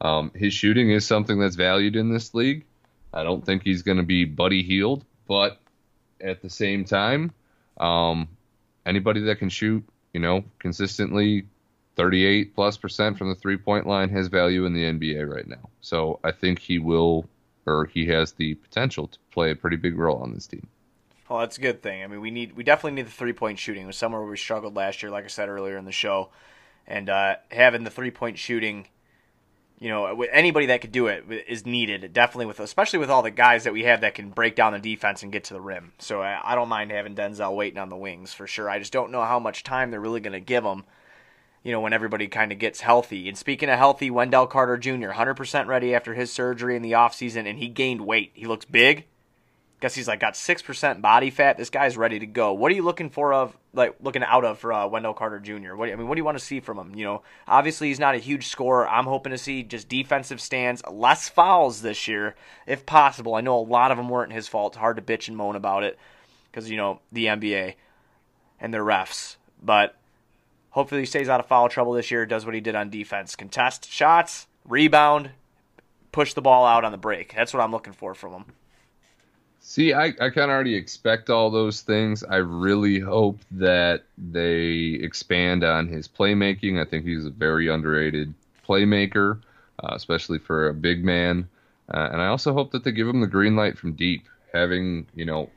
um, 0.01 0.32
his 0.36 0.53
shooting 0.53 0.91
is 0.91 1.06
something 1.06 1.39
that's 1.39 1.56
valued 1.56 1.96
in 1.96 2.12
this 2.12 2.34
league. 2.34 2.65
I 3.13 3.24
don't 3.24 3.44
think 3.44 3.63
he's 3.63 3.82
going 3.82 3.98
to 3.98 4.03
be 4.03 4.25
Buddy 4.25 4.62
Hield, 4.62 5.06
but 5.27 5.60
at 6.22 6.41
the 6.41 6.50
same 6.50 6.86
time, 6.86 7.32
um, 7.79 8.27
anybody 8.86 9.22
that 9.22 9.39
can 9.39 9.50
shoot, 9.50 9.84
you 10.13 10.19
know, 10.19 10.43
consistently 10.60 11.48
38 11.96 12.55
plus 12.55 12.77
percent 12.77 13.17
from 13.17 13.29
the 13.29 13.36
three 13.36 13.57
point 13.57 13.88
line 13.88 14.10
has 14.10 14.27
value 14.27 14.65
in 14.65 14.74
the 14.74 14.84
NBA 14.84 15.27
right 15.27 15.48
now. 15.48 15.69
So 15.81 16.19
I 16.24 16.31
think 16.31 16.60
he 16.60 16.79
will, 16.79 17.27
or 17.65 17.86
he 17.86 18.05
has 18.07 18.34
the 18.34 18.55
potential 18.55 19.07
to 19.07 19.17
play 19.31 19.51
a 19.51 19.55
pretty 19.55 19.77
big 19.77 19.98
role 19.98 20.17
on 20.17 20.34
this 20.34 20.48
team. 20.48 20.67
Well, 21.27 21.39
that's 21.39 21.57
a 21.57 21.62
good 21.62 21.81
thing. 21.81 22.03
I 22.03 22.07
mean, 22.07 22.22
we 22.22 22.31
need 22.31 22.55
we 22.55 22.63
definitely 22.63 22.96
need 22.96 23.07
the 23.07 23.12
three 23.12 23.34
point 23.34 23.60
shooting. 23.60 23.84
It 23.84 23.88
was 23.88 23.98
somewhere 23.98 24.22
where 24.22 24.29
we 24.29 24.38
struggled 24.38 24.75
last 24.75 25.03
year, 25.03 25.12
like 25.12 25.25
I 25.25 25.27
said 25.27 25.50
earlier 25.50 25.77
in 25.77 25.86
the 25.86 25.91
show, 25.91 26.29
and 26.86 27.10
uh, 27.10 27.36
having 27.51 27.84
the 27.84 27.89
three 27.89 28.12
point 28.12 28.38
shooting, 28.38 28.88
you 29.79 29.89
know, 29.89 30.24
anybody 30.24 30.67
that 30.67 30.81
could 30.81 30.91
do 30.91 31.07
it 31.07 31.25
is 31.48 31.65
needed. 31.65 32.12
Definitely 32.12 32.48
with 32.48 32.60
especially 32.60 33.00
with 33.00 33.12
all 33.12 33.22
the 33.22 33.29
guys 33.29 33.63
that 33.65 33.74
we 33.74 33.84
have 33.84 34.01
that 34.01 34.15
can 34.15 34.31
break 34.31 34.55
down 34.55 34.74
the 34.74 34.79
defense 34.79 35.22
and 35.22 35.31
get 35.31 35.46
to 35.46 35.53
the 35.53 35.62
rim. 35.62 35.93
So 36.00 36.22
I, 36.22 36.39
I 36.43 36.55
don't 36.55 36.69
mind 36.69 36.91
having 36.91 37.15
Denzel 37.15 37.55
waiting 37.55 37.79
on 37.79 37.89
the 37.89 37.96
wings 37.96 38.34
for 38.34 38.48
sure. 38.48 38.69
I 38.69 38.79
just 38.79 38.93
don't 38.93 39.12
know 39.12 39.24
how 39.24 39.39
much 39.39 39.63
time 39.63 39.91
they're 39.91 40.00
really 40.00 40.19
going 40.19 40.34
to 40.34 40.39
give 40.39 40.63
him. 40.63 40.84
You 41.63 41.74
know, 41.74 41.81
when 41.81 41.91
everybody 41.91 42.27
kind 42.27 42.53
of 42.53 42.60
gets 42.60 42.79
healthy. 42.79 43.27
And 43.27 43.38
speaking 43.38 43.67
of 43.67 43.77
healthy, 43.77 44.10
Wendell 44.10 44.48
Carter 44.48 44.77
Jr. 44.77 45.10
100% 45.10 45.67
ready 45.67 45.93
after 45.93 46.13
his 46.13 46.31
surgery 46.31 46.77
in 46.77 46.81
the 46.81 46.93
offseason, 46.93 47.46
and 47.46 47.60
he 47.60 47.67
gained 47.67 48.01
weight. 48.01 48.31
He 48.36 48.46
looks 48.46 48.63
big. 48.63 49.05
Guess 49.79 49.93
he's 49.93 50.07
like 50.07 50.19
got 50.19 50.36
six 50.36 50.63
percent 50.63 51.03
body 51.03 51.29
fat. 51.29 51.55
This 51.55 51.69
guy's 51.69 51.98
ready 51.98 52.17
to 52.17 52.25
go. 52.25 52.51
What 52.51 52.72
are 52.72 52.75
you 52.75 52.81
looking 52.81 53.12
for 53.12 53.31
of 53.31 53.55
like 53.74 53.96
looking 54.01 54.24
out 54.24 54.43
of 54.43 54.57
for 54.57 54.74
uh, 54.74 54.88
Wendell 54.88 55.13
Carter 55.13 55.39
Jr.? 55.39 55.75
What 55.75 55.89
I 55.89 55.96
mean, 55.96 56.07
what 56.07 56.15
do 56.15 56.19
you 56.19 56.25
want 56.25 56.38
to 56.38 56.43
see 56.43 56.60
from 56.60 56.79
him? 56.79 56.96
You 56.96 57.05
know, 57.05 57.22
obviously 57.48 57.89
he's 57.89 58.00
not 58.00 58.15
a 58.15 58.19
huge 58.19 58.48
scorer. 58.48 58.88
I'm 58.88 59.05
hoping 59.05 59.31
to 59.31 59.38
see 59.38 59.62
just 59.62 59.88
defensive 59.88 60.41
stands, 60.41 60.81
less 60.89 61.29
fouls 61.29 61.84
this 61.84 62.07
year 62.07 62.34
if 62.65 62.88
possible. 62.88 63.36
I 63.36 63.41
know 63.41 63.60
a 63.60 63.62
lot 63.62 63.91
of 63.91 63.98
them 63.98 64.10
weren't 64.10 64.34
his 64.34 64.48
fault. 64.48 64.74
It's 64.74 64.79
hard 64.79 64.96
to 64.96 65.03
bitch 65.03 65.27
and 65.27 65.38
moan 65.38 65.55
about 65.55 65.84
it 65.84 66.00
because 66.51 66.72
you 66.72 66.77
know 66.77 67.00
the 67.12 67.27
NBA 67.27 67.75
and 68.60 68.74
their 68.74 68.84
refs, 68.84 69.36
but 69.62 69.96
hopefully 70.72 71.01
he 71.01 71.05
stays 71.05 71.29
out 71.29 71.39
of 71.39 71.46
foul 71.46 71.69
trouble 71.69 71.93
this 71.93 72.10
year. 72.10 72.25
Does 72.25 72.46
what 72.46 72.55
he 72.55 72.62
did 72.62 72.74
on 72.74 72.89
defense: 72.89 73.36
contest 73.36 73.91
shots, 73.91 74.48
rebound, 74.65 75.29
push 76.12 76.34
the 76.34 76.41
ball 76.41 76.65
out 76.65 76.84
on 76.84 76.91
the 76.91 76.98
break. 76.98 77.36
That's 77.36 77.53
what 77.53 77.62
I'm 77.62 77.72
looking 77.72 77.93
for 77.93 78.15
from 78.15 78.34
him. 78.34 78.46
See, 79.69 79.91
I, 79.91 80.05
I 80.05 80.29
kind 80.29 80.50
of 80.50 80.51
already 80.51 80.75
expect 80.75 81.29
all 81.29 81.51
those 81.51 81.81
things. 81.81 82.24
I 82.24 82.38
really 82.38 83.00
hope 83.00 83.41
that 83.51 84.05
they 84.17 84.97
expand 85.01 85.65
on 85.65 85.89
his 85.89 86.07
playmaking. 86.07 86.81
I 86.81 86.89
think 86.89 87.03
he's 87.03 87.25
a 87.25 87.31
very 87.31 87.67
underrated 87.67 88.33
playmaker, 88.65 89.41
uh, 89.83 89.89
especially 89.91 90.39
for 90.39 90.69
a 90.69 90.74
big 90.74 91.03
man. 91.03 91.50
Uh, 91.93 92.07
and 92.13 92.21
I 92.21 92.27
also 92.27 92.53
hope 92.53 92.71
that 92.71 92.86
they 92.86 92.93
give 92.93 93.09
him 93.09 93.19
the 93.19 93.27
green 93.27 93.57
light 93.57 93.77
from 93.77 93.91
deep. 93.91 94.24
Having, 94.53 95.07
you 95.15 95.25
know, 95.25 95.50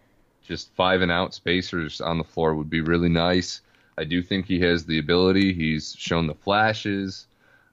just 0.42 0.74
five 0.74 1.02
and 1.02 1.12
out 1.12 1.32
spacers 1.32 2.00
on 2.00 2.18
the 2.18 2.24
floor 2.24 2.56
would 2.56 2.68
be 2.68 2.80
really 2.80 3.08
nice. 3.08 3.60
I 3.96 4.02
do 4.02 4.22
think 4.22 4.44
he 4.44 4.58
has 4.58 4.84
the 4.84 4.98
ability. 4.98 5.54
He's 5.54 5.94
shown 5.96 6.26
the 6.26 6.34
flashes. 6.34 7.28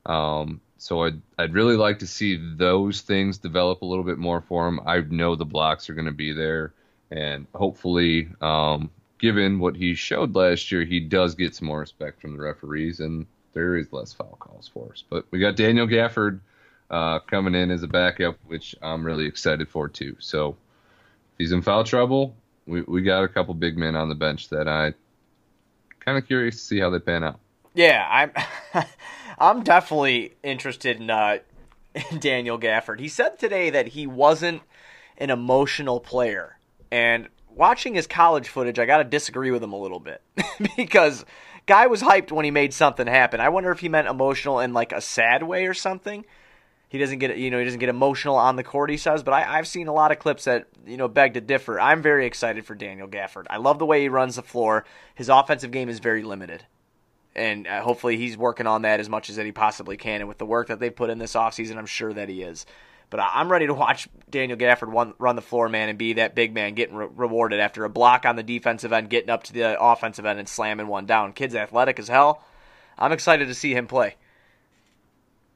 Um, 0.06 0.62
so 0.78 1.04
I'd 1.04 1.22
I'd 1.38 1.54
really 1.54 1.76
like 1.76 2.00
to 2.00 2.08
see 2.08 2.36
those 2.56 3.02
things 3.02 3.38
develop 3.38 3.82
a 3.82 3.86
little 3.86 4.04
bit 4.04 4.18
more 4.18 4.42
for 4.42 4.68
him. 4.68 4.80
I 4.86 5.00
know 5.02 5.36
the 5.36 5.46
blocks 5.46 5.90
are 5.90 5.94
going 5.94 6.06
to 6.06 6.12
be 6.12 6.34
there, 6.34 6.74
and 7.12 7.48
hopefully, 7.54 8.30
um, 8.42 8.90
given 9.18 9.60
what 9.60 9.76
he 9.76 9.96
showed 9.96 10.36
last 10.36 10.72
year, 10.72 10.84
he 10.84 11.00
does 11.00 11.36
get 11.36 11.56
some 11.56 11.68
more 11.68 11.80
respect 11.80 12.22
from 12.22 12.38
the 12.38 12.44
referees, 12.44 13.00
and 13.00 13.26
there 13.54 13.76
is 13.76 13.92
less 13.92 14.14
foul 14.14 14.38
calls 14.40 14.68
for 14.68 14.92
us. 14.92 15.04
But 15.10 15.26
we 15.32 15.40
got 15.40 15.56
Daniel 15.56 15.88
Gafford 15.88 16.40
uh, 16.90 17.20
coming 17.20 17.56
in 17.56 17.72
as 17.72 17.84
a 17.84 17.88
backup, 17.88 18.38
which 18.46 18.76
I'm 18.82 19.06
really 19.06 19.26
excited 19.26 19.70
for 19.70 19.88
too. 19.88 20.16
So 20.20 20.50
if 20.50 21.38
he's 21.40 21.52
in 21.52 21.62
foul 21.62 21.84
trouble, 21.84 22.36
we 22.66 22.82
we 22.82 23.02
got 23.02 23.24
a 23.24 23.28
couple 23.28 23.54
big 23.54 23.78
men 23.78 23.96
on 23.96 24.10
the 24.10 24.16
bench 24.16 24.50
that 24.50 24.68
I 24.68 24.94
kind 26.00 26.18
of 26.18 26.28
curious 26.28 26.56
to 26.56 26.62
see 26.62 26.80
how 26.80 26.90
they 26.90 27.00
pan 27.00 27.24
out. 27.24 27.40
Yeah, 27.78 28.08
I'm 28.10 28.32
I'm 29.38 29.64
definitely 29.64 30.34
interested 30.42 31.00
in, 31.00 31.12
uh, 31.12 31.38
Daniel 32.20 32.58
Gafford. 32.60 33.00
He 33.00 33.08
said 33.08 33.38
today 33.38 33.70
that 33.70 33.90
he 33.90 34.08
wasn't 34.08 34.64
an 35.20 35.30
emotional 35.30 36.00
player, 36.00 36.58
and 36.92 37.30
watching 37.54 37.94
his 37.94 38.08
college 38.08 38.50
footage, 38.50 38.80
I 38.80 38.88
got 38.88 38.98
to 38.98 39.04
disagree 39.04 39.52
with 39.52 39.64
him 39.64 39.74
a 39.74 39.80
little 39.80 40.00
bit 40.00 40.24
because 40.76 41.24
guy 41.68 41.86
was 41.86 42.02
hyped 42.02 42.32
when 42.32 42.46
he 42.46 42.52
made 42.52 42.74
something 42.74 43.06
happen. 43.06 43.40
I 43.40 43.50
wonder 43.50 43.70
if 43.70 43.80
he 43.80 43.90
meant 43.90 44.08
emotional 44.08 44.60
in 44.60 44.74
like 44.74 44.92
a 44.92 45.00
sad 45.00 45.44
way 45.44 45.68
or 45.68 45.76
something. 45.76 46.26
He 46.90 46.98
doesn't 46.98 47.20
get 47.20 47.38
you 47.38 47.52
know 47.52 47.60
he 47.60 47.66
doesn't 47.66 47.80
get 47.80 47.90
emotional 47.90 48.38
on 48.38 48.56
the 48.56 48.64
court. 48.64 48.90
He 48.90 48.98
says, 48.98 49.22
but 49.22 49.36
I, 49.36 49.60
I've 49.60 49.68
seen 49.68 49.88
a 49.88 49.94
lot 49.94 50.12
of 50.12 50.18
clips 50.18 50.46
that 50.46 50.66
you 50.88 50.98
know 50.98 51.08
beg 51.08 51.36
to 51.36 51.42
differ. 51.42 51.80
I'm 51.80 52.02
very 52.02 52.26
excited 52.26 52.66
for 52.66 52.74
Daniel 52.74 53.08
Gafford. 53.08 53.46
I 53.52 53.58
love 53.58 53.78
the 53.78 53.86
way 53.86 54.02
he 54.02 54.10
runs 54.10 54.38
the 54.38 54.42
floor. 54.42 54.84
His 55.14 55.30
offensive 55.30 55.70
game 55.70 55.90
is 55.90 56.00
very 56.00 56.24
limited 56.24 56.64
and 57.38 57.68
uh, 57.68 57.82
hopefully 57.82 58.18
he's 58.18 58.38
working 58.38 58.68
on 58.68 58.82
that 58.82 59.00
as 59.00 59.10
much 59.10 59.30
as 59.30 59.36
that 59.36 59.46
he 59.46 59.52
possibly 59.52 59.98
can. 59.98 60.22
And 60.22 60.28
with 60.28 60.38
the 60.38 60.46
work 60.46 60.68
that 60.68 60.80
they've 60.80 60.96
put 60.96 61.10
in 61.10 61.18
this 61.18 61.34
offseason, 61.34 61.78
I'm 61.78 61.86
sure 61.86 62.14
that 62.14 62.30
he 62.30 62.42
is. 62.42 62.66
But 63.10 63.22
I'm 63.22 63.50
ready 63.50 63.68
to 63.68 63.74
watch 63.74 64.10
Daniel 64.30 64.58
Gafford 64.58 64.94
run, 64.94 65.14
run 65.18 65.38
the 65.38 65.42
floor, 65.42 65.70
man, 65.70 65.88
and 65.88 65.98
be 65.98 66.14
that 66.14 66.36
big 66.36 66.54
man 66.54 66.74
getting 66.74 66.96
re- 66.96 67.08
rewarded 67.16 67.60
after 67.60 67.86
a 67.86 67.90
block 67.90 68.26
on 68.26 68.36
the 68.36 68.44
defensive 68.44 68.92
end, 68.92 69.10
getting 69.10 69.30
up 69.30 69.44
to 69.44 69.54
the 69.54 69.82
offensive 69.82 70.26
end 70.26 70.40
and 70.40 70.50
slamming 70.50 70.88
one 70.88 71.06
down. 71.06 71.32
Kid's 71.32 71.56
athletic 71.56 72.00
as 72.00 72.10
hell. 72.10 72.44
I'm 72.98 73.14
excited 73.14 73.48
to 73.48 73.54
see 73.54 73.74
him 73.74 73.88
play. 73.88 74.16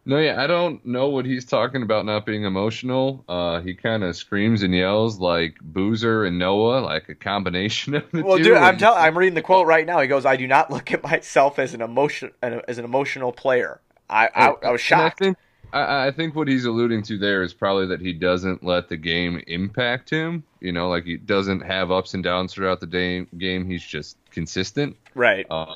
No, 0.05 0.17
yeah, 0.17 0.41
I 0.41 0.47
don't 0.47 0.83
know 0.85 1.09
what 1.09 1.25
he's 1.25 1.45
talking 1.45 1.83
about 1.83 2.05
not 2.05 2.25
being 2.25 2.43
emotional. 2.43 3.23
Uh, 3.29 3.61
he 3.61 3.75
kind 3.75 4.03
of 4.03 4.15
screams 4.15 4.63
and 4.63 4.73
yells 4.73 5.19
like 5.19 5.57
Boozer 5.61 6.25
and 6.25 6.39
Noah, 6.39 6.79
like 6.81 7.07
a 7.09 7.15
combination 7.15 7.93
of 7.95 8.09
the 8.11 8.23
Well, 8.23 8.39
two. 8.39 8.43
dude, 8.43 8.57
I'm 8.57 8.77
telling. 8.77 8.99
I'm 8.99 9.17
reading 9.17 9.35
the 9.35 9.41
quote 9.41 9.67
right 9.67 9.85
now. 9.85 9.99
He 9.99 10.07
goes, 10.07 10.25
"I 10.25 10.35
do 10.37 10.47
not 10.47 10.69
look 10.71 10.91
at 10.91 11.03
myself 11.03 11.59
as 11.59 11.73
an 11.73 11.81
emotion 11.81 12.31
as 12.41 12.77
an 12.77 12.85
emotional 12.85 13.31
player." 13.31 13.81
I 14.09 14.29
I, 14.35 14.47
I 14.63 14.71
was 14.71 14.81
And 14.89 15.01
I 15.01 15.09
shocked. 15.09 15.19
think, 15.19 15.37
I, 15.73 16.07
I 16.07 16.11
think 16.11 16.35
what 16.35 16.47
he's 16.47 16.65
alluding 16.65 17.03
to 17.03 17.17
there 17.17 17.43
is 17.43 17.53
probably 17.53 17.87
that 17.87 18.01
he 18.01 18.13
doesn't 18.13 18.63
let 18.63 18.89
the 18.89 18.97
game 18.97 19.41
impact 19.47 20.09
him. 20.09 20.43
You 20.59 20.71
know, 20.71 20.89
like 20.89 21.05
he 21.05 21.17
doesn't 21.17 21.61
have 21.61 21.91
ups 21.91 22.13
and 22.13 22.23
downs 22.23 22.53
throughout 22.53 22.79
the 22.79 22.87
day, 22.87 23.25
game. 23.37 23.65
He's 23.65 23.83
just 23.85 24.17
consistent. 24.31 24.97
right. 25.15 25.47
Um, 25.49 25.75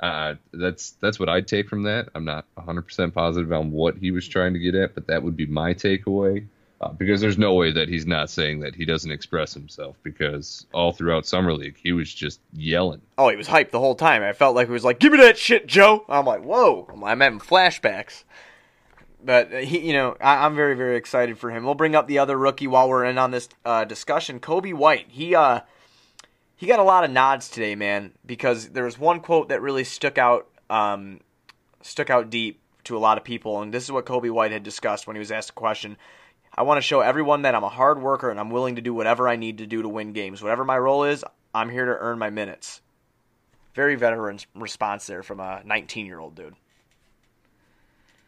uh, 0.00 0.34
that's 0.52 0.92
that's 1.00 1.18
what 1.18 1.28
I'd 1.28 1.48
take 1.48 1.68
from 1.68 1.84
that. 1.84 2.08
I'm 2.14 2.24
not 2.24 2.44
100% 2.58 3.14
positive 3.14 3.52
on 3.52 3.70
what 3.70 3.96
he 3.96 4.10
was 4.10 4.28
trying 4.28 4.52
to 4.52 4.58
get 4.58 4.74
at, 4.74 4.94
but 4.94 5.06
that 5.06 5.22
would 5.22 5.36
be 5.36 5.46
my 5.46 5.74
takeaway. 5.74 6.46
Uh, 6.78 6.92
because 6.92 7.22
there's 7.22 7.38
no 7.38 7.54
way 7.54 7.72
that 7.72 7.88
he's 7.88 8.06
not 8.06 8.28
saying 8.28 8.60
that 8.60 8.74
he 8.74 8.84
doesn't 8.84 9.10
express 9.10 9.54
himself. 9.54 9.96
Because 10.02 10.66
all 10.74 10.92
throughout 10.92 11.24
summer 11.24 11.54
league, 11.54 11.78
he 11.82 11.92
was 11.92 12.12
just 12.12 12.38
yelling. 12.52 13.00
Oh, 13.16 13.30
he 13.30 13.36
was 13.36 13.48
hyped 13.48 13.70
the 13.70 13.80
whole 13.80 13.94
time. 13.94 14.22
I 14.22 14.34
felt 14.34 14.54
like 14.54 14.66
he 14.66 14.72
was 14.72 14.84
like, 14.84 14.98
"Give 14.98 15.12
me 15.12 15.18
that 15.18 15.38
shit, 15.38 15.66
Joe." 15.66 16.04
I'm 16.08 16.26
like, 16.26 16.42
"Whoa!" 16.42 16.86
I'm, 16.92 17.02
I'm 17.02 17.20
having 17.20 17.40
flashbacks. 17.40 18.24
But 19.24 19.52
uh, 19.52 19.56
he, 19.58 19.78
you 19.78 19.94
know, 19.94 20.16
I, 20.20 20.44
I'm 20.44 20.54
very, 20.54 20.76
very 20.76 20.96
excited 20.96 21.38
for 21.38 21.50
him. 21.50 21.64
We'll 21.64 21.74
bring 21.74 21.94
up 21.94 22.06
the 22.06 22.18
other 22.18 22.36
rookie 22.36 22.66
while 22.66 22.90
we're 22.90 23.06
in 23.06 23.16
on 23.16 23.30
this 23.30 23.48
uh, 23.64 23.84
discussion. 23.84 24.38
Coby 24.38 24.74
White. 24.74 25.06
He 25.08 25.34
uh, 25.34 25.60
he 26.56 26.66
got 26.66 26.78
a 26.78 26.84
lot 26.84 27.04
of 27.04 27.10
nods 27.10 27.48
today, 27.48 27.74
man, 27.74 28.12
because 28.24 28.70
there 28.70 28.84
was 28.84 28.98
one 28.98 29.20
quote 29.20 29.50
that 29.50 29.60
really 29.60 29.84
stuck 29.84 30.18
out, 30.18 30.48
um, 30.70 31.20
stuck 31.82 32.10
out 32.10 32.30
deep 32.30 32.60
to 32.84 32.96
a 32.96 32.98
lot 32.98 33.18
of 33.18 33.24
people, 33.24 33.60
and 33.60 33.72
this 33.72 33.84
is 33.84 33.92
what 33.92 34.06
Coby 34.06 34.30
White 34.30 34.52
had 34.52 34.62
discussed 34.62 35.06
when 35.06 35.16
he 35.16 35.20
was 35.20 35.30
asked 35.30 35.50
a 35.50 35.54
question. 35.54 35.96
I 36.54 36.62
want 36.62 36.78
to 36.78 36.82
show 36.82 37.00
everyone 37.00 37.42
that 37.42 37.54
I'm 37.54 37.64
a 37.64 37.68
hard 37.68 38.00
worker 38.00 38.30
and 38.30 38.40
I'm 38.40 38.48
willing 38.48 38.76
to 38.76 38.82
do 38.82 38.94
whatever 38.94 39.28
I 39.28 39.36
need 39.36 39.58
to 39.58 39.66
do 39.66 39.82
to 39.82 39.88
win 39.88 40.14
games. 40.14 40.42
Whatever 40.42 40.64
my 40.64 40.78
role 40.78 41.04
is, 41.04 41.22
I'm 41.54 41.68
here 41.68 41.84
to 41.84 41.96
earn 41.98 42.18
my 42.18 42.30
minutes. 42.30 42.80
Very 43.74 43.94
veteran 43.94 44.38
response 44.54 45.06
there 45.06 45.22
from 45.22 45.40
a 45.40 45.60
19 45.66 46.06
year 46.06 46.18
old 46.18 46.34
dude. 46.34 46.54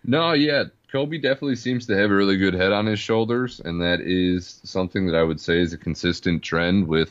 No, 0.05 0.33
yeah, 0.33 0.65
Coby 0.93 1.23
definitely 1.23 1.57
seems 1.57 1.87
to 1.87 1.97
have 1.97 2.11
a 2.11 2.15
really 2.15 2.37
good 2.37 2.55
head 2.55 2.73
on 2.73 2.85
his 2.85 2.99
shoulders, 2.99 3.61
and 3.65 3.81
that 3.81 4.01
is 4.03 4.61
something 4.63 5.07
that 5.07 5.17
I 5.17 5.23
would 5.23 5.41
say 5.41 5.61
is 5.61 5.73
a 5.73 5.79
consistent 5.79 6.43
trend 6.43 6.87
with 6.87 7.11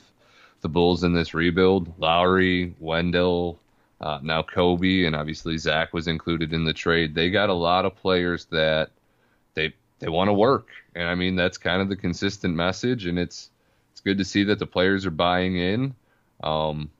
the 0.62 0.70
Bulls 0.70 1.04
in 1.04 1.14
this 1.14 1.34
rebuild. 1.34 1.94
Lauri, 2.00 2.76
Wendell, 2.80 3.60
uh, 4.02 4.20
now 4.22 4.42
Coby, 4.42 5.06
and 5.06 5.16
obviously 5.16 5.58
Zach 5.58 5.94
was 5.94 6.08
included 6.08 6.54
in 6.54 6.66
the 6.66 6.74
trade. 6.74 7.16
They 7.16 7.30
got 7.30 7.50
a 7.50 7.54
lot 7.54 7.86
of 7.86 7.96
players 7.96 8.46
that 8.46 8.90
they 9.54 9.74
they 10.00 10.10
want 10.10 10.28
to 10.28 10.34
work, 10.34 10.70
and 10.96 11.08
I 11.08 11.16
mean 11.16 11.36
that's 11.36 11.58
kind 11.58 11.82
of 11.82 11.90
the 11.90 11.96
consistent 11.96 12.56
message, 12.56 13.06
and 13.06 13.18
it's 13.18 13.50
it's 13.92 14.02
good 14.02 14.20
to 14.20 14.26
see 14.26 14.44
that 14.46 14.60
the 14.60 14.68
players 14.68 15.06
are 15.06 15.12
buying 15.12 15.58
in. 15.58 15.96
Um, 16.44 16.92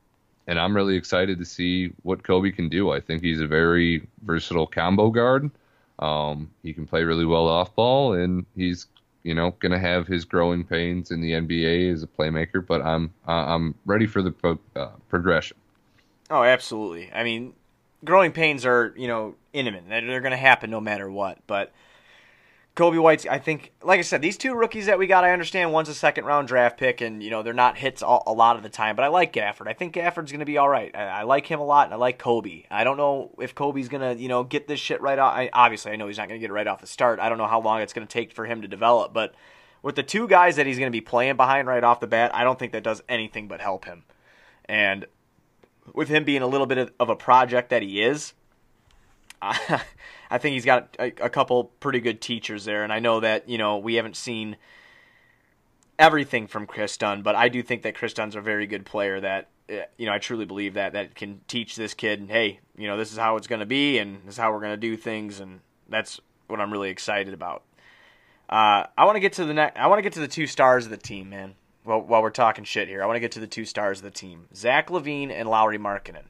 and 0.48 0.58
I'm 0.58 0.76
really 0.76 0.96
excited 0.96 1.40
to 1.40 1.46
see 1.46 1.92
what 2.04 2.24
Coby 2.24 2.56
can 2.56 2.70
do. 2.70 2.92
I 2.92 3.02
think 3.02 3.22
he's 3.22 3.42
a 3.42 3.48
very 3.48 4.08
versatile 4.24 4.66
combo 4.66 5.10
guard. 5.10 5.52
Um, 6.00 6.50
he 6.64 6.74
can 6.74 6.88
play 6.88 7.04
really 7.04 7.26
well 7.26 7.48
off 7.48 7.76
ball, 7.76 8.14
and 8.14 8.46
he's 8.56 8.88
you 9.28 9.34
know 9.34 9.52
going 9.60 9.74
to 9.74 9.80
have 9.80 10.08
his 10.08 10.24
growing 10.24 10.64
pains 10.64 11.12
in 11.12 11.20
the 11.20 11.34
NBA 11.34 11.92
as 11.94 12.02
a 12.02 12.08
playmaker. 12.08 12.66
But 12.66 12.82
I'm 12.82 13.14
uh, 13.28 13.32
I'm 13.32 13.76
ready 13.86 14.08
for 14.08 14.22
the 14.22 14.32
pro- 14.32 14.60
uh, 14.76 14.92
progression. 15.10 15.58
Oh, 16.30 16.44
absolutely. 16.44 17.12
I 17.14 17.24
mean, 17.24 17.54
growing 18.04 18.32
pains 18.32 18.66
are, 18.66 18.94
you 18.98 19.08
know, 19.08 19.36
intimate. 19.54 19.84
They're, 19.88 20.06
they're 20.06 20.22
going 20.22 20.32
to 20.32 20.38
happen 20.38 20.70
no 20.70 20.82
matter 20.82 21.10
what. 21.10 21.40
But 21.48 21.72
Coby 22.78 23.02
White's. 23.02 23.26
I 23.26 23.40
think, 23.40 23.74
like 23.82 23.98
I 23.98 24.04
said, 24.04 24.22
these 24.22 24.38
two 24.38 24.54
rookies 24.54 24.86
that 24.86 25.00
we 25.00 25.08
got, 25.08 25.24
I 25.24 25.32
understand 25.32 25.74
one's 25.74 25.90
a 25.90 25.96
second 25.96 26.26
round 26.26 26.48
draft 26.48 26.78
pick, 26.78 27.02
and 27.02 27.24
you 27.24 27.32
know 27.32 27.42
they're 27.42 27.54
not 27.54 27.76
hits 27.76 28.04
all, 28.04 28.22
a 28.28 28.32
lot 28.32 28.56
of 28.56 28.62
the 28.62 28.70
time. 28.70 28.96
But 28.96 29.04
I 29.04 29.08
like 29.08 29.34
Gafford. 29.34 29.68
I 29.68 29.74
think 29.74 29.96
Gafford's 29.96 30.32
going 30.32 30.42
to 30.42 30.46
be 30.46 30.60
all 30.60 30.70
right. 30.70 30.96
I, 30.96 31.08
I 31.08 31.24
like 31.24 31.48
him 31.48 31.60
a 31.60 31.66
lot, 31.66 31.86
and 31.88 31.94
I 31.94 31.98
like 31.98 32.20
Coby. 32.20 32.66
I 32.70 32.84
don't 32.84 32.98
know 32.98 33.32
if 33.42 33.56
Coby's 33.56 33.90
going 33.90 34.02
to 34.02 34.22
you 34.22 34.30
know 34.30 34.44
get 34.44 34.68
this 34.68 34.80
shit 34.80 35.02
right 35.02 35.18
off. 35.18 35.34
I, 35.34 35.50
obviously, 35.52 35.92
I 35.92 35.96
know 35.96 36.08
he's 36.08 36.20
not 36.20 36.28
going 36.30 36.40
to 36.40 36.42
get 36.42 36.52
it 36.52 36.54
right 36.54 36.68
off 36.68 36.80
the 36.80 36.88
start. 36.88 37.20
I 37.20 37.30
don't 37.30 37.40
know 37.40 37.48
how 37.48 37.60
long 37.60 37.82
it's 37.82 37.94
going 37.94 38.06
to 38.06 38.14
take 38.14 38.32
for 38.32 38.46
him 38.46 38.62
to 38.62 38.68
develop, 38.68 39.12
but 39.12 39.34
with 39.82 39.96
the 39.96 40.04
two 40.04 40.28
guys 40.28 40.58
that 40.58 40.68
he's 40.68 40.78
going 40.78 40.92
to 40.92 40.96
be 40.96 41.02
playing 41.02 41.36
behind 41.36 41.68
right 41.68 41.84
off 41.84 42.00
the 42.00 42.08
bat, 42.08 42.30
I 42.36 42.44
don't 42.44 42.60
think 42.60 42.74
that 42.74 42.84
does 42.84 43.02
anything 43.10 43.48
but 43.48 43.60
help 43.60 43.86
him. 43.86 44.04
And 44.66 45.08
with 45.94 46.10
him 46.10 46.26
being 46.26 46.44
a 46.44 46.48
little 46.48 46.68
bit 46.68 46.78
of, 46.78 46.92
of 47.00 47.10
a 47.10 47.16
project 47.16 47.70
that 47.72 47.82
he 47.82 48.04
is, 48.04 48.34
I, 49.42 49.82
I 50.30 50.38
think 50.38 50.54
he's 50.54 50.66
got 50.66 50.96
a, 51.00 51.14
a 51.22 51.30
couple 51.30 51.66
pretty 51.80 52.00
good 52.00 52.22
teachers 52.22 52.66
there. 52.66 52.84
And 52.84 52.92
I 52.92 53.00
know 53.00 53.20
that, 53.20 53.48
you 53.48 53.58
know, 53.58 53.78
we 53.78 53.96
haven't 53.96 54.16
seen 54.16 54.58
everything 55.98 56.48
from 56.48 56.68
Kris 56.68 56.98
Dunn, 56.98 57.22
but 57.22 57.36
I 57.36 57.50
do 57.50 57.64
think 57.64 57.84
that 57.84 57.96
Kris 57.96 58.14
Dunn's 58.14 58.36
a 58.36 58.42
very 58.42 58.68
good 58.68 58.86
player 58.86 59.20
that, 59.20 59.48
eh, 59.70 59.86
you 59.98 60.06
know, 60.06 60.14
I 60.14 60.20
truly 60.20 60.46
believe 60.46 60.76
that, 60.76 60.94
that 60.94 61.16
can 61.16 61.42
teach 61.48 61.76
this 61.76 61.94
kid, 61.94 62.28
hey, 62.30 62.60
you 62.78 62.88
know, 62.88 62.98
this 62.98 63.12
is 63.12 63.18
how 63.18 63.38
it's 63.38 63.48
going 63.48 63.62
to 63.62 63.66
be 63.66 63.98
and 63.98 64.22
this 64.26 64.36
is 64.36 64.38
how 64.38 64.52
we're 64.52 64.60
going 64.60 64.74
to 64.74 64.78
do 64.78 64.98
things. 64.98 65.40
And 65.40 65.62
that's 65.90 66.20
what 66.48 66.60
I'm 66.60 66.72
really 66.72 66.90
excited 66.90 67.34
about. 67.34 67.64
Uh, 68.50 68.86
I 68.98 69.06
want 69.06 69.18
to 69.18 69.20
get 69.20 69.34
to 69.34 69.46
the 69.46 69.54
next. 69.54 69.78
I 69.78 69.88
want 69.88 70.00
to 70.00 70.04
get 70.04 70.14
to 70.14 70.22
the 70.22 70.28
two 70.28 70.48
stars 70.48 70.86
of 70.86 70.92
the 70.92 70.98
team, 70.98 71.30
man. 71.30 71.56
Well, 71.84 72.02
while 72.02 72.22
we're 72.22 72.30
talking 72.30 72.64
shit 72.64 72.88
here, 72.88 73.04
I 73.04 73.06
want 73.06 73.18
to 73.18 73.22
get 73.22 73.34
to 73.34 73.40
the 73.40 73.48
two 73.48 73.66
stars 73.66 74.00
of 74.00 74.04
the 74.04 74.12
team, 74.12 74.48
Zach 74.56 74.90
LaVine 74.90 75.32
and 75.32 75.50
Lauri 75.50 75.78
Markkanen. 75.78 76.24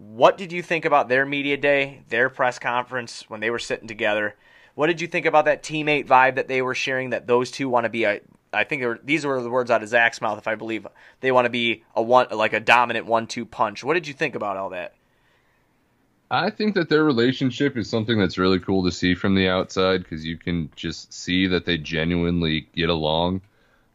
What 0.00 0.38
did 0.38 0.50
you 0.50 0.62
think 0.62 0.86
about 0.86 1.10
their 1.10 1.26
media 1.26 1.58
day, 1.58 2.00
their 2.08 2.30
press 2.30 2.58
conference 2.58 3.28
when 3.28 3.40
they 3.40 3.50
were 3.50 3.58
sitting 3.58 3.86
together? 3.86 4.34
What 4.74 4.86
did 4.86 5.02
you 5.02 5.06
think 5.06 5.26
about 5.26 5.44
that 5.44 5.62
teammate 5.62 6.06
vibe 6.06 6.36
that 6.36 6.48
they 6.48 6.62
were 6.62 6.74
sharing? 6.74 7.10
That 7.10 7.26
those 7.26 7.50
two 7.50 7.68
want 7.68 7.84
to 7.84 7.90
be 7.90 8.04
a. 8.04 8.20
I 8.50 8.64
think 8.64 8.82
were, 8.82 8.98
these 9.04 9.26
were 9.26 9.42
the 9.42 9.50
words 9.50 9.70
out 9.70 9.82
of 9.82 9.88
Zach's 9.90 10.22
mouth, 10.22 10.38
if 10.38 10.48
I 10.48 10.54
believe 10.54 10.86
they 11.20 11.30
want 11.30 11.44
to 11.44 11.50
be 11.50 11.84
a 11.94 12.02
one 12.02 12.28
like 12.30 12.54
a 12.54 12.60
dominant 12.60 13.04
one-two 13.04 13.44
punch. 13.44 13.84
What 13.84 13.92
did 13.92 14.08
you 14.08 14.14
think 14.14 14.34
about 14.34 14.56
all 14.56 14.70
that? 14.70 14.94
I 16.30 16.48
think 16.48 16.76
that 16.76 16.88
their 16.88 17.04
relationship 17.04 17.76
is 17.76 17.90
something 17.90 18.18
that's 18.18 18.38
really 18.38 18.58
cool 18.58 18.84
to 18.84 18.92
see 18.92 19.14
from 19.14 19.34
the 19.34 19.48
outside 19.48 20.02
because 20.02 20.24
you 20.24 20.38
can 20.38 20.70
just 20.76 21.12
see 21.12 21.48
that 21.48 21.66
they 21.66 21.76
genuinely 21.76 22.68
get 22.74 22.88
along. 22.88 23.42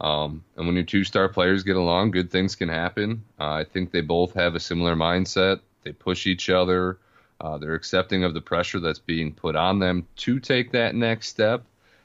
Um, 0.01 0.43
and 0.55 0.67
when 0.67 0.75
your 0.75 0.85
two 0.85 1.03
star 1.03 1.29
players 1.29 1.63
get 1.63 1.77
along, 1.77 2.11
good 2.11 2.29
things 2.29 2.55
can 2.55 2.69
happen. 2.69 3.23
Uh, 3.39 3.53
I 3.53 3.63
think 3.63 3.91
they 3.91 4.01
both 4.01 4.33
have 4.33 4.53
a 4.53 4.59
similar 4.59 4.95
mindset. 4.95 5.61
They 5.85 5.93
push 5.93 6.27
each 6.27 6.49
other. 6.49 6.97
Uh, 7.39 7.57
they're 7.57 7.75
accepting 7.75 8.23
of 8.23 8.33
the 8.33 8.41
pressure 8.41 8.79
that's 8.79 8.99
being 8.99 9.33
put 9.33 9.55
on 9.55 9.79
them 9.79 10.07
to 10.17 10.39
take 10.39 10.71
that 10.73 10.95
next 10.95 11.29
step. 11.29 11.63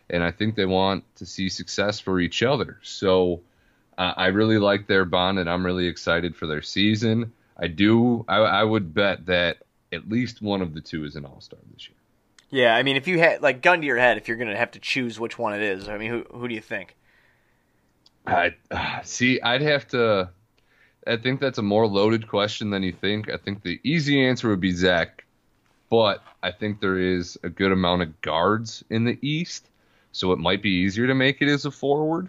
And 0.09 0.23
I 0.23 0.31
think 0.31 0.55
they 0.55 0.67
want 0.67 1.05
to 1.17 1.27
see 1.27 1.49
success 1.49 1.99
for 1.99 2.21
each 2.21 2.43
other. 2.43 2.79
So 2.83 3.41
uh, 3.99 4.15
I 4.17 4.27
really 4.29 4.59
like 4.59 4.87
their 4.87 5.05
bond, 5.05 5.39
and 5.39 5.49
I'm 5.49 5.65
really 5.65 5.87
excited 5.87 6.37
for 6.37 6.47
their 6.47 6.63
season. 6.63 7.33
I 7.57 7.67
do. 7.69 8.25
I, 8.29 8.39
I 8.39 8.65
would 8.65 8.95
bet 8.95 9.27
that 9.27 9.59
at 9.93 10.09
least 10.09 10.41
one 10.41 10.63
of 10.63 10.75
the 10.75 10.81
two 10.81 11.05
is 11.05 11.17
an 11.17 11.25
all 11.25 11.41
star 11.41 11.59
this 11.73 11.89
year. 11.89 11.97
Yeah, 12.51 12.75
I 12.75 12.83
mean, 12.83 12.97
if 12.97 13.07
you 13.07 13.19
had 13.19 13.43
like 13.43 13.63
gun 13.63 13.81
to 13.81 13.87
your 13.87 13.99
head, 13.99 14.17
if 14.17 14.27
you're 14.27 14.37
gonna 14.37 14.57
have 14.57 14.73
to 14.73 14.81
choose 14.81 15.21
which 15.21 15.39
one 15.39 15.55
it 15.55 15.63
is, 15.63 15.89
I 15.89 15.99
mean, 15.99 16.11
who 16.11 16.25
who 16.33 16.49
do 16.49 16.55
you 16.55 16.61
think? 16.61 16.97
I 18.27 18.55
uh, 18.71 19.03
see. 19.03 19.41
I'd 19.41 19.63
have 19.63 19.87
to. 19.89 20.31
I 21.07 21.17
think 21.17 21.41
that's 21.41 21.59
a 21.59 21.63
more 21.63 21.87
loaded 21.87 22.29
question 22.29 22.71
than 22.71 22.83
you 22.83 22.93
think. 22.93 23.31
I 23.31 23.37
think 23.37 23.63
the 23.63 23.81
easy 23.83 24.25
answer 24.25 24.49
would 24.49 24.61
be 24.61 24.73
Zach, 24.73 25.25
but 25.89 26.23
I 26.43 26.51
think 26.51 26.81
there 26.81 26.99
is 26.99 27.39
a 27.43 27.49
good 27.49 27.73
amount 27.73 28.03
of 28.03 28.21
guards 28.21 28.85
in 28.91 29.05
the 29.05 29.19
East, 29.23 29.67
so 30.13 30.33
it 30.33 30.39
might 30.39 30.63
be 30.63 30.71
easier 30.71 31.07
to 31.07 31.15
make 31.15 31.41
it 31.41 31.49
as 31.49 31.65
a 31.65 31.71
forward. 31.71 32.29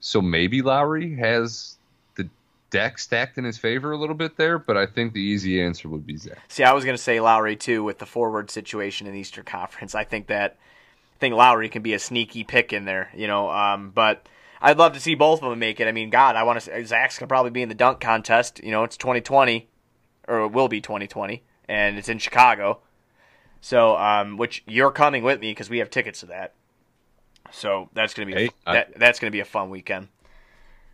So 0.00 0.22
maybe 0.22 0.62
Lauri 0.62 1.16
has 1.16 1.76
the 2.14 2.28
deck 2.70 2.98
stacked 2.98 3.36
in 3.36 3.44
his 3.44 3.58
favor 3.58 3.90
a 3.90 3.96
little 3.96 4.14
bit 4.14 4.36
there, 4.36 4.58
but 4.58 4.76
I 4.76 4.86
think 4.86 5.12
the 5.12 5.20
easy 5.20 5.60
answer 5.60 5.88
would 5.88 6.06
be 6.06 6.16
Zach. 6.16 6.38
See, 6.48 6.62
I 6.62 6.72
was 6.72 6.84
gonna 6.84 6.98
say 6.98 7.20
Lauri 7.20 7.56
too 7.56 7.82
with 7.82 7.98
the 7.98 8.06
forward 8.06 8.50
situation 8.50 9.08
in 9.08 9.12
the 9.12 9.18
Eastern 9.18 9.44
Conference. 9.44 9.96
I 9.96 10.04
think 10.04 10.28
that 10.28 10.56
I 11.16 11.18
think 11.18 11.34
Lauri 11.34 11.68
can 11.68 11.82
be 11.82 11.94
a 11.94 11.98
sneaky 11.98 12.44
pick 12.44 12.72
in 12.72 12.84
there, 12.84 13.10
you 13.12 13.26
know. 13.26 13.50
Um, 13.50 13.90
but 13.90 14.28
I'd 14.60 14.78
love 14.78 14.92
to 14.94 15.00
see 15.00 15.14
both 15.14 15.42
of 15.42 15.50
them 15.50 15.58
make 15.58 15.80
it. 15.80 15.86
I 15.86 15.92
mean, 15.92 16.10
God, 16.10 16.36
I 16.36 16.42
want 16.42 16.60
to. 16.60 16.84
Zach's 16.86 17.18
gonna 17.18 17.28
probably 17.28 17.50
be 17.50 17.62
in 17.62 17.68
the 17.68 17.74
dunk 17.74 18.00
contest. 18.00 18.60
You 18.62 18.70
know, 18.70 18.84
it's 18.84 18.96
2020, 18.96 19.68
or 20.26 20.40
it 20.40 20.48
will 20.48 20.68
be 20.68 20.80
2020, 20.80 21.42
and 21.68 21.96
it's 21.98 22.08
in 22.08 22.18
Chicago. 22.18 22.80
So, 23.60 23.96
um, 23.96 24.36
which 24.36 24.62
you're 24.66 24.90
coming 24.90 25.22
with 25.22 25.40
me 25.40 25.50
because 25.50 25.68
we 25.70 25.78
have 25.78 25.90
tickets 25.90 26.20
to 26.20 26.26
that. 26.26 26.54
So 27.50 27.88
that's 27.94 28.14
gonna 28.14 28.26
be 28.26 28.34
Hey, 28.34 28.50
I- 28.66 28.72
that, 28.74 28.98
that's 28.98 29.18
gonna 29.18 29.30
be 29.30 29.40
a 29.40 29.44
fun 29.44 29.70
weekend. 29.70 30.08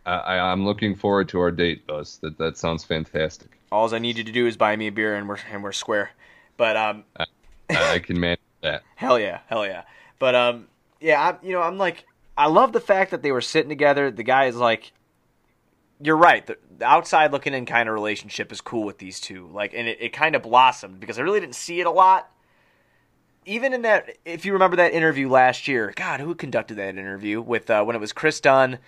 I, 0.05 0.15
I, 0.17 0.51
I'm 0.51 0.65
looking 0.65 0.95
forward 0.95 1.29
to 1.29 1.39
our 1.39 1.51
date, 1.51 1.87
Buzz. 1.87 2.19
That 2.21 2.37
that 2.37 2.57
sounds 2.57 2.83
fantastic. 2.83 3.49
All 3.71 3.93
I 3.93 3.99
need 3.99 4.17
you 4.17 4.23
to 4.23 4.31
do 4.31 4.45
is 4.47 4.55
buy 4.55 4.75
me 4.75 4.87
a 4.87 4.91
beer 4.91 5.15
and 5.15 5.27
we're 5.27 5.39
and 5.51 5.63
we're 5.63 5.71
square. 5.71 6.11
But 6.57 6.77
um, 6.77 7.03
I, 7.17 7.25
I 7.69 7.99
can 7.99 8.19
manage 8.19 8.39
that. 8.61 8.83
Hell 8.95 9.19
yeah, 9.19 9.39
hell 9.47 9.65
yeah. 9.65 9.83
But 10.19 10.35
um, 10.35 10.67
yeah, 11.01 11.21
I, 11.21 11.45
you 11.45 11.51
know, 11.53 11.61
I'm 11.61 11.77
like, 11.77 12.05
I 12.37 12.47
love 12.47 12.73
the 12.73 12.81
fact 12.81 13.11
that 13.11 13.21
they 13.23 13.31
were 13.31 13.41
sitting 13.41 13.69
together. 13.69 14.11
The 14.11 14.23
guy 14.23 14.45
is 14.45 14.55
like, 14.55 14.91
you're 16.01 16.17
right. 16.17 16.45
The, 16.45 16.57
outside 16.81 17.31
looking 17.31 17.53
in 17.53 17.65
kind 17.65 17.87
of 17.87 17.95
relationship 17.95 18.51
is 18.51 18.61
cool 18.61 18.83
with 18.83 18.97
these 18.97 19.19
two. 19.19 19.49
Like, 19.53 19.73
and 19.73 19.87
it, 19.87 19.97
it 20.01 20.13
kind 20.13 20.35
of 20.35 20.43
blossomed 20.43 20.99
because 20.99 21.17
I 21.17 21.21
really 21.21 21.39
didn't 21.39 21.55
see 21.55 21.79
it 21.79 21.87
a 21.87 21.91
lot. 21.91 22.29
Even 23.45 23.73
in 23.73 23.83
that, 23.83 24.17
if 24.25 24.43
you 24.45 24.53
remember 24.53 24.77
that 24.77 24.93
interview 24.93 25.29
last 25.29 25.67
year, 25.67 25.93
God, 25.95 26.19
who 26.19 26.33
conducted 26.33 26.75
that 26.75 26.89
interview 26.97 27.41
with 27.41 27.69
uh, 27.69 27.83
when 27.83 27.95
it 27.95 27.99
was 27.99 28.11
Kris 28.11 28.39
Dunn, 28.39 28.79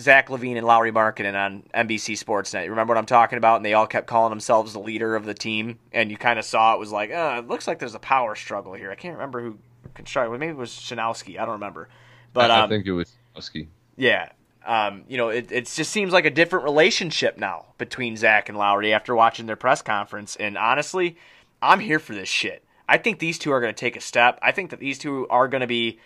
Zach 0.00 0.28
LaVine, 0.28 0.56
and 0.56 0.66
Lauri 0.66 0.90
Markkanen 0.90 1.34
on 1.34 1.62
NBC 1.72 2.18
Sports 2.18 2.52
Night. 2.52 2.68
remember 2.68 2.92
what 2.92 2.98
I'm 2.98 3.06
talking 3.06 3.38
about? 3.38 3.56
And 3.56 3.64
they 3.64 3.74
all 3.74 3.86
kept 3.86 4.08
calling 4.08 4.30
themselves 4.30 4.72
the 4.72 4.80
leader 4.80 5.14
of 5.14 5.24
the 5.24 5.34
team, 5.34 5.78
and 5.92 6.10
you 6.10 6.16
kind 6.16 6.40
of 6.40 6.44
saw 6.44 6.74
it 6.74 6.80
was 6.80 6.90
like, 6.90 7.12
uh, 7.12 7.36
it 7.38 7.48
looks 7.48 7.68
like 7.68 7.78
there's 7.78 7.94
a 7.94 8.00
power 8.00 8.34
struggle 8.34 8.74
here. 8.74 8.90
I 8.90 8.96
can't 8.96 9.14
remember 9.14 9.40
who 9.40 9.58
constructed. 9.94 10.36
Maybe 10.38 10.50
it 10.50 10.56
was 10.56 10.70
Shanowski. 10.70 11.38
I 11.38 11.44
don't 11.44 11.54
remember. 11.54 11.88
But 12.32 12.50
I, 12.50 12.60
um, 12.60 12.64
I 12.64 12.68
think 12.68 12.86
it 12.86 12.92
was 12.92 13.12
Husky. 13.34 13.68
yeah. 13.96 14.30
Um, 14.66 15.04
you 15.08 15.16
know, 15.16 15.30
it, 15.30 15.50
it 15.50 15.66
just 15.66 15.90
seems 15.90 16.12
like 16.12 16.26
a 16.26 16.30
different 16.30 16.64
relationship 16.64 17.38
now 17.38 17.66
between 17.78 18.18
Zach 18.18 18.50
and 18.50 18.58
Lauri 18.58 18.92
after 18.92 19.14
watching 19.14 19.46
their 19.46 19.56
press 19.56 19.80
conference. 19.80 20.36
And 20.36 20.58
honestly, 20.58 21.16
I'm 21.62 21.80
here 21.80 21.98
for 21.98 22.14
this 22.14 22.28
shit. 22.28 22.62
I 22.86 22.98
think 22.98 23.18
these 23.18 23.38
two 23.38 23.50
are 23.50 23.60
going 23.60 23.74
to 23.74 23.78
take 23.78 23.96
a 23.96 24.00
step. 24.00 24.38
I 24.42 24.52
think 24.52 24.70
that 24.70 24.80
these 24.80 24.98
two 24.98 25.26
are 25.28 25.48
going 25.48 25.62
to 25.62 25.66
be 25.66 25.98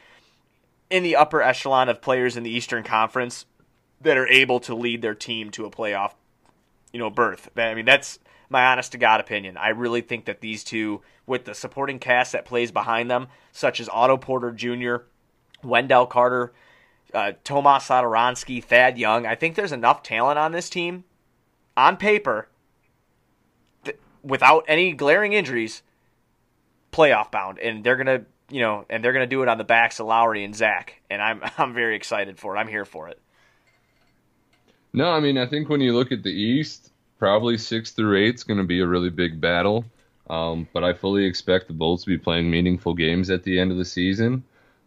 in 0.90 1.02
the 1.02 1.16
upper 1.16 1.42
echelon 1.42 1.88
of 1.88 2.02
players 2.02 2.36
in 2.36 2.44
the 2.44 2.50
Eastern 2.50 2.84
Conference 2.84 3.46
that 4.00 4.16
are 4.16 4.28
able 4.28 4.60
to 4.60 4.74
lead 4.74 5.02
their 5.02 5.14
team 5.14 5.50
to 5.52 5.64
a 5.64 5.70
playoff, 5.70 6.12
you 6.92 6.98
know, 6.98 7.10
berth. 7.10 7.48
I 7.56 7.74
mean, 7.74 7.84
that's 7.84 8.18
my 8.48 8.66
honest 8.66 8.92
to 8.92 8.98
God 8.98 9.20
opinion. 9.20 9.56
I 9.56 9.70
really 9.70 10.02
think 10.02 10.26
that 10.26 10.40
these 10.40 10.62
two, 10.62 11.00
with 11.26 11.46
the 11.46 11.54
supporting 11.54 11.98
cast 11.98 12.32
that 12.32 12.44
plays 12.44 12.70
behind 12.70 13.10
them, 13.10 13.28
such 13.52 13.80
as 13.80 13.88
Otto 13.88 14.18
Porter 14.18 14.52
Jr., 14.52 15.04
Wendell 15.62 16.06
Carter, 16.06 16.52
uh, 17.14 17.32
Tomas 17.44 17.86
Thad 17.86 18.98
Young. 18.98 19.26
I 19.26 19.34
think 19.34 19.54
there's 19.54 19.72
enough 19.72 20.02
talent 20.02 20.38
on 20.38 20.52
this 20.52 20.68
team, 20.68 21.04
on 21.76 21.96
paper, 21.96 22.48
th- 23.84 23.98
without 24.22 24.64
any 24.68 24.92
glaring 24.92 25.32
injuries, 25.32 25.82
playoff 26.92 27.30
bound, 27.30 27.58
and 27.58 27.84
they're 27.84 27.96
gonna, 27.96 28.22
you 28.50 28.60
know, 28.60 28.84
and 28.90 29.04
they're 29.04 29.12
gonna 29.12 29.26
do 29.26 29.42
it 29.42 29.48
on 29.48 29.58
the 29.58 29.64
backs 29.64 30.00
of 30.00 30.06
Lauri 30.06 30.44
and 30.44 30.54
Zach, 30.54 31.00
and 31.10 31.22
I'm 31.22 31.42
I'm 31.58 31.74
very 31.74 31.96
excited 31.96 32.38
for 32.38 32.56
it. 32.56 32.58
I'm 32.58 32.68
here 32.68 32.84
for 32.84 33.08
it. 33.08 33.20
No, 34.92 35.10
I 35.10 35.20
mean 35.20 35.38
I 35.38 35.46
think 35.46 35.68
when 35.68 35.80
you 35.80 35.94
look 35.94 36.12
at 36.12 36.22
the 36.22 36.30
East, 36.30 36.92
probably 37.18 37.56
six 37.56 37.92
through 37.92 38.18
eight 38.18 38.34
is 38.34 38.44
going 38.44 38.58
to 38.58 38.64
be 38.64 38.80
a 38.80 38.86
really 38.86 39.08
big 39.10 39.40
battle. 39.40 39.84
Um, 40.28 40.66
but 40.72 40.82
I 40.82 40.92
fully 40.92 41.24
expect 41.24 41.66
the 41.66 41.72
Bulls 41.72 42.04
to 42.04 42.10
be 42.10 42.18
playing 42.18 42.50
meaningful 42.50 42.94
games 42.94 43.30
at 43.30 43.42
the 43.42 43.58
end 43.58 43.70
of 43.70 43.76
the 43.76 43.84
season, 43.84 44.42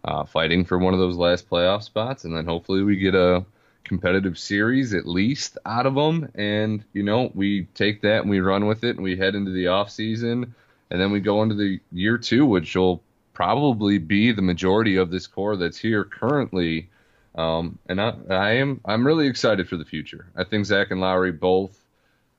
uh, 0.06 0.24
fighting 0.24 0.64
for 0.64 0.78
one 0.78 0.94
of 0.94 1.00
those 1.00 1.18
last 1.18 1.50
playoff 1.50 1.84
spots, 1.84 2.24
and 2.24 2.36
then 2.36 2.46
hopefully 2.46 2.84
we 2.84 2.96
get 2.96 3.16
a 3.16 3.44
competitive 3.84 4.38
series 4.38 4.94
at 4.94 5.08
least 5.08 5.58
out 5.66 5.86
of 5.86 5.96
them. 5.96 6.32
And 6.36 6.84
you 6.94 7.04
know 7.04 7.32
we 7.34 7.64
take 7.74 8.02
that 8.02 8.22
and 8.22 8.30
we 8.30 8.40
run 8.40 8.68
with 8.68 8.84
it, 8.84 8.96
and 8.96 9.04
we 9.04 9.18
head 9.18 9.36
into 9.36 9.52
the 9.52 9.68
off 9.68 9.90
season, 9.90 10.54
and 10.92 11.02
then 11.02 11.12
we 11.12 11.20
go 11.20 11.42
into 11.42 11.56
the 11.56 11.80
year 11.92 12.18
two, 12.18 12.46
which 12.46 12.76
will 12.76 13.02
probably 13.34 13.98
be 13.98 14.32
the 14.32 14.42
majority 14.42 14.96
of 14.96 15.10
this 15.12 15.28
core 15.28 15.58
that's 15.58 15.78
here 15.78 16.04
currently. 16.04 16.90
Um, 17.34 17.80
and 17.88 18.00
I, 18.00 18.14
I 18.30 18.52
am 18.54 18.80
I'm 18.86 19.06
really 19.06 19.28
excited 19.28 19.68
for 19.68 19.76
the 19.76 19.86
future. 19.86 20.28
I 20.36 20.44
think 20.44 20.68
Zach 20.68 20.92
and 20.92 21.02
Lauri 21.02 21.32
both 21.32 21.78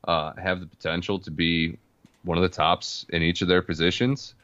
uh, 0.07 0.33
have 0.35 0.61
the 0.61 0.66
potential 0.66 1.18
to 1.20 1.31
be 1.33 1.79
one 2.22 2.38
of 2.38 2.42
the 2.42 2.48
tops 2.48 3.07
in 3.09 3.22
each 3.22 3.42
of 3.42 3.48
their 3.48 3.62
positions. 3.62 4.35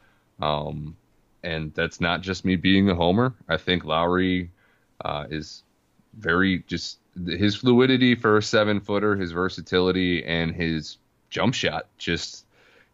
Um, 0.41 0.95
and 1.43 1.73
that's 1.73 1.99
not 1.99 2.21
just 2.21 2.45
me 2.45 2.55
being 2.55 2.89
a 2.89 2.95
homer. 2.95 3.33
I 3.47 3.57
think 3.57 3.85
Lauri 3.85 4.49
uh, 5.03 5.25
is 5.29 5.63
very 6.17 6.63
just 6.67 6.99
his 7.27 7.55
fluidity 7.55 8.15
for 8.15 8.37
a 8.37 8.43
seven 8.43 8.79
footer, 8.79 9.15
his 9.15 9.31
versatility, 9.31 10.23
and 10.25 10.55
his 10.55 10.97
jump 11.29 11.53
shot. 11.53 11.87
Just 11.97 12.45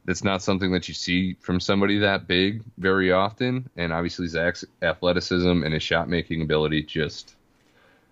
that's 0.05 0.23
not 0.23 0.41
something 0.41 0.71
that 0.71 0.87
you 0.87 0.93
see 0.93 1.35
from 1.39 1.59
somebody 1.59 1.99
that 1.99 2.27
big 2.27 2.63
very 2.77 3.11
often. 3.11 3.69
And 3.77 3.93
obviously 3.93 4.27
Zach's 4.27 4.65
athleticism 4.81 5.63
and 5.63 5.73
his 5.73 5.83
shot 5.83 6.09
making 6.09 6.41
ability 6.41 6.83
just, 6.83 7.35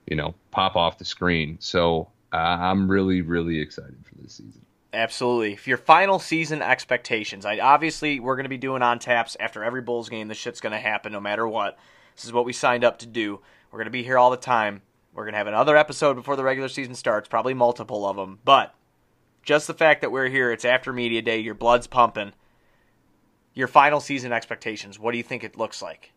you 0.05 0.15
know, 0.15 0.35
pop 0.51 0.75
off 0.75 0.97
the 0.99 1.05
screen. 1.05 1.57
So 1.59 2.09
uh, 2.31 2.37
I'm 2.37 2.89
really, 2.89 3.21
really 3.21 3.59
excited 3.59 3.97
for 4.03 4.15
this 4.21 4.33
season. 4.33 4.61
Absolutely. 4.97 5.59
Your 5.65 5.77
final 5.77 6.17
season 6.17 6.63
expectations, 6.63 7.45
I 7.45 7.59
obviously 7.59 8.19
we're 8.19 8.35
going 8.35 8.45
to 8.45 8.49
be 8.49 8.57
doing 8.57 8.81
on 8.81 8.97
taps 8.97 9.37
after 9.39 9.63
every 9.63 9.83
Bulls 9.83 10.09
game. 10.09 10.27
This 10.27 10.39
shit's 10.39 10.59
going 10.59 10.73
to 10.73 10.79
happen 10.79 11.11
no 11.11 11.19
matter 11.19 11.47
what. 11.47 11.77
This 12.15 12.25
is 12.25 12.33
what 12.33 12.45
we 12.45 12.51
signed 12.51 12.83
up 12.83 12.97
to 12.99 13.05
do. 13.05 13.39
We're 13.69 13.77
going 13.77 13.85
to 13.85 13.91
be 13.91 14.01
here 14.01 14.17
all 14.17 14.31
the 14.31 14.37
time. 14.37 14.81
We're 15.13 15.25
going 15.25 15.33
to 15.33 15.37
have 15.37 15.45
another 15.45 15.77
episode 15.77 16.15
before 16.15 16.35
the 16.35 16.43
regular 16.43 16.67
season 16.67 16.95
starts, 16.95 17.29
probably 17.29 17.53
multiple 17.53 18.07
of 18.07 18.15
them. 18.15 18.39
But 18.43 18.73
just 19.43 19.67
the 19.67 19.75
fact 19.75 20.01
that 20.01 20.11
we're 20.11 20.29
here, 20.29 20.51
it's 20.51 20.65
after 20.65 20.91
media 20.91 21.21
day, 21.21 21.37
your 21.37 21.53
blood's 21.53 21.85
pumping. 21.85 22.33
Your 23.53 23.67
final 23.67 23.99
season 23.99 24.33
expectations, 24.33 24.97
what 24.97 25.11
do 25.11 25.19
you 25.19 25.23
think 25.23 25.43
it 25.43 25.59
looks 25.59 25.79
like? 25.79 26.11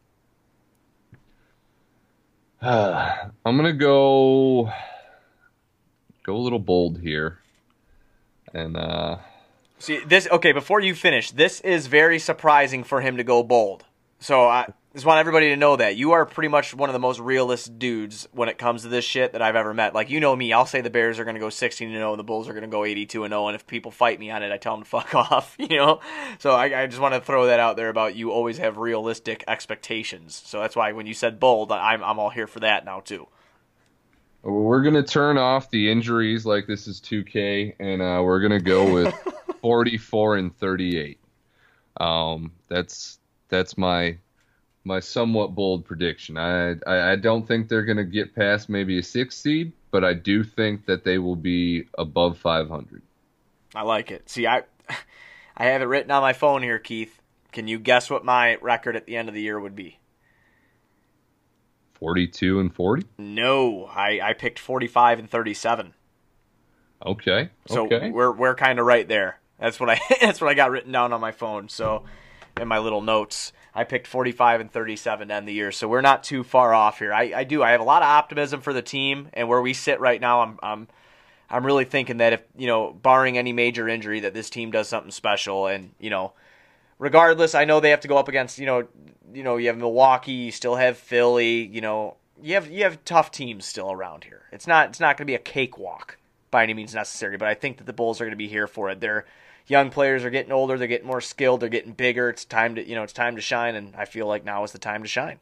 I'm 2.63 3.31
gonna 3.45 3.75
go 3.75 4.73
go 6.23 6.35
a 6.35 6.39
little 6.39 6.59
bold 6.59 6.99
here, 7.01 7.40
and 8.53 8.77
uh, 8.77 9.19
See 9.81 9.99
this. 10.07 10.29
Okay, 10.31 10.53
before 10.53 10.81
you 10.81 10.95
finish, 10.95 11.31
this 11.31 11.63
is 11.63 11.87
very 11.87 12.19
surprising 12.19 12.85
for 12.85 13.01
him 13.01 13.17
to 13.17 13.25
go 13.25 13.43
bold. 13.43 13.87
So 14.19 14.47
I 14.47 14.67
just 14.93 15.07
want 15.07 15.21
everybody 15.21 15.49
to 15.49 15.57
know 15.57 15.77
that 15.77 15.97
you 15.97 16.13
are 16.13 16.27
pretty 16.27 16.49
much 16.49 16.75
one 16.75 16.91
of 16.91 16.93
the 16.93 16.99
most 16.99 17.19
realist 17.19 17.79
dudes 17.79 18.29
when 18.33 18.51
it 18.51 18.59
comes 18.59 18.83
to 18.83 18.89
this 18.89 19.07
shit 19.07 19.33
that 19.33 19.41
I've 19.41 19.57
ever 19.57 19.73
met. 19.73 19.95
Like 19.95 20.11
you 20.11 20.21
know 20.21 20.37
me, 20.37 20.53
I'll 20.53 20.67
say 20.67 20.83
the 20.83 20.91
Bears 20.91 21.19
are 21.19 21.25
going 21.25 21.35
to 21.35 21.41
go 21.41 21.49
16 21.49 21.89
and 21.89 21.97
0 21.97 22.13
and 22.13 22.19
the 22.19 22.25
Bulls 22.25 22.47
are 22.47 22.53
going 22.53 22.61
to 22.63 22.69
go 22.69 22.85
82 22.85 23.25
and 23.25 23.33
0, 23.33 23.47
and 23.49 23.55
if 23.55 23.67
people 23.67 23.91
fight 23.91 24.21
me 24.21 24.31
on 24.31 24.43
it, 24.43 24.53
I 24.53 24.59
tell 24.59 24.75
them 24.75 24.85
to 24.85 24.91
fuck 24.91 25.15
off. 25.15 25.57
You 25.59 25.79
know. 25.79 26.01
So 26.41 26.51
I, 26.51 26.83
I 26.83 26.87
just 26.87 27.01
want 27.01 27.15
to 27.15 27.21
throw 27.21 27.47
that 27.47 27.59
out 27.59 27.77
there 27.79 27.89
about 27.89 28.15
you 28.15 28.33
always 28.33 28.59
have 28.59 28.77
realistic 28.77 29.45
expectations. 29.49 30.43
So 30.45 30.61
that's 30.61 30.77
why 30.77 30.93
when 30.93 31.07
you 31.07 31.15
said 31.15 31.41
bold, 31.41 31.73
I'm 31.73 32.05
I'm 32.05 32.19
all 32.19 32.31
here 32.31 32.47
for 32.47 32.61
that 32.61 32.85
now 32.85 33.01
too. 33.01 33.29
We're 34.43 34.83
gonna 34.83 35.03
turn 35.03 35.39
off 35.39 35.71
the 35.71 35.91
injuries 35.91 36.47
like 36.47 36.67
this 36.67 36.87
is 36.87 37.01
2K, 37.01 37.75
and 37.79 38.01
uh, 38.01 38.23
we're 38.25 38.41
gonna 38.41 38.61
go 38.61 38.93
with 38.93 39.15
44 39.61 40.37
and 40.37 40.57
38. 40.57 41.21
Um, 41.99 42.53
that's 42.69 43.19
that's 43.49 43.77
my 43.77 44.17
my 44.85 45.01
somewhat 45.01 45.55
bold 45.55 45.85
prediction. 45.85 46.39
I, 46.39 46.77
I 46.87 47.13
I 47.13 47.17
don't 47.17 47.47
think 47.47 47.69
they're 47.69 47.85
gonna 47.85 48.05
get 48.05 48.35
past 48.35 48.69
maybe 48.69 48.99
a 48.99 49.03
six 49.03 49.37
seed, 49.37 49.73
but 49.91 50.05
I 50.05 50.15
do 50.15 50.43
think 50.43 50.87
that 50.87 51.05
they 51.05 51.19
will 51.19 51.37
be 51.37 51.87
above 51.99 52.39
500. 52.39 53.03
I 53.75 53.83
like 53.83 54.11
it. 54.11 54.29
See, 54.29 54.47
I 54.47 54.63
I 55.57 55.67
have 55.67 55.83
it 55.83 55.87
written 55.87 56.11
on 56.11 56.23
my 56.23 56.33
phone 56.33 56.63
here, 56.63 56.79
Keith. 56.79 57.21
Can 57.53 57.69
you 57.69 57.79
guess 57.79 58.09
what 58.09 58.25
my 58.25 58.57
record 58.57 58.97
at 58.97 59.07
the 59.07 59.17
end 59.17 59.29
of 59.29 59.35
the 59.35 59.43
year 59.43 59.61
would 59.61 59.77
be? 59.77 60.00
42 62.01 62.61
and 62.61 62.75
40. 62.75 63.07
No, 63.19 63.85
I, 63.85 64.21
I 64.23 64.33
picked 64.33 64.59
45 64.59 65.21
and 65.21 65.31
37. 65.31 65.95
Okay. 67.07 67.51
So 67.67 67.87
okay. 67.87 68.11
we're 68.11 68.33
we're 68.33 68.55
kind 68.55 68.79
of 68.79 68.87
right 68.87 69.09
there. 69.09 69.41
That's 69.59 69.79
what 69.79 69.89
I 69.89 70.01
that's 70.21 70.41
what 70.41 70.51
I 70.51 70.55
got 70.55 70.71
written 70.71 70.93
down 70.93 71.13
on 71.13 71.21
my 71.21 71.33
phone. 71.33 71.69
So 71.69 72.05
in 72.61 72.69
my 72.69 72.79
little 72.79 73.01
notes, 73.01 73.53
I 73.75 73.85
picked 73.85 74.07
45 74.07 74.61
and 74.61 74.71
37 74.73 75.29
to 75.29 75.35
end 75.35 75.49
the 75.49 75.53
year. 75.53 75.73
So 75.73 75.89
we're 75.89 76.01
not 76.01 76.25
too 76.25 76.43
far 76.43 76.75
off 76.75 76.99
here. 76.99 77.13
I, 77.13 77.33
I 77.35 77.45
do. 77.45 77.63
I 77.63 77.71
have 77.71 77.81
a 77.81 77.85
lot 77.85 78.03
of 78.03 78.09
optimism 78.09 78.61
for 78.61 78.73
the 78.73 78.83
team 78.83 79.29
and 79.33 79.49
where 79.49 79.63
we 79.63 79.73
sit 79.73 80.01
right 80.01 80.21
now. 80.21 80.43
I'm 80.43 80.59
I'm 80.63 80.89
I'm 81.49 81.65
really 81.65 81.85
thinking 81.85 82.19
that 82.19 82.33
if 82.33 82.43
you 82.57 82.67
know, 82.67 82.93
barring 82.93 83.39
any 83.39 83.53
major 83.53 83.89
injury, 83.89 84.21
that 84.21 84.35
this 84.35 84.51
team 84.51 84.71
does 84.71 84.89
something 84.89 85.11
special. 85.11 85.67
And 85.67 85.93
you 85.99 86.11
know, 86.11 86.33
regardless, 87.01 87.57
I 87.57 87.65
know 87.65 87.81
they 87.81 87.91
have 87.91 88.01
to 88.01 88.09
go 88.09 88.17
up 88.17 88.29
against 88.29 88.61
you 88.61 88.67
know, 88.67 88.87
you 89.33 89.43
know, 89.43 89.57
you 89.57 89.67
have 89.67 89.79
Milwaukee, 89.79 90.33
you 90.33 90.53
still 90.53 90.77
have 90.77 90.97
Philly. 90.97 91.65
You 91.65 91.81
know, 91.81 92.17
you 92.41 92.55
have 92.55 92.71
you 92.71 92.85
have 92.85 93.05
tough 93.05 93.33
teams 93.33 93.65
still 93.67 93.91
around 93.91 94.23
here. 94.23 94.43
It's 94.53 94.69
not 94.69 94.91
it's 94.91 95.01
not 95.01 95.17
going 95.17 95.27
to 95.27 95.31
be 95.31 95.35
a 95.35 95.39
cakewalk 95.39 96.19
by 96.53 96.63
any 96.63 96.75
means 96.75 96.95
necessary, 96.95 97.37
but 97.37 97.49
I 97.49 97.55
think 97.55 97.79
that 97.79 97.85
the 97.85 97.93
Bulls 97.93 98.21
are 98.21 98.25
going 98.25 98.33
to 98.33 98.37
be 98.37 98.49
here 98.49 98.69
for 98.69 98.91
it. 98.91 99.01
They're 99.01 99.25
young 99.67 99.91
players 99.91 100.25
are 100.25 100.31
getting 100.31 100.53
older, 100.53 100.79
they're 100.79 100.89
getting 100.89 101.07
more 101.07 101.21
skilled, 101.21 101.61
they're 101.61 101.69
getting 101.69 101.93
bigger. 101.93 102.29
It's 102.29 102.45
time 102.45 102.77
to 102.77 102.87
you 102.87 102.95
know, 102.95 103.03
it's 103.03 103.13
time 103.13 103.35
to 103.35 103.43
shine, 103.43 103.75
and 103.75 103.97
I 103.97 104.05
feel 104.05 104.27
like 104.27 104.45
now 104.45 104.63
is 104.63 104.73
the 104.73 104.79
time 104.79 105.03
to 105.03 105.09
shine. 105.09 105.41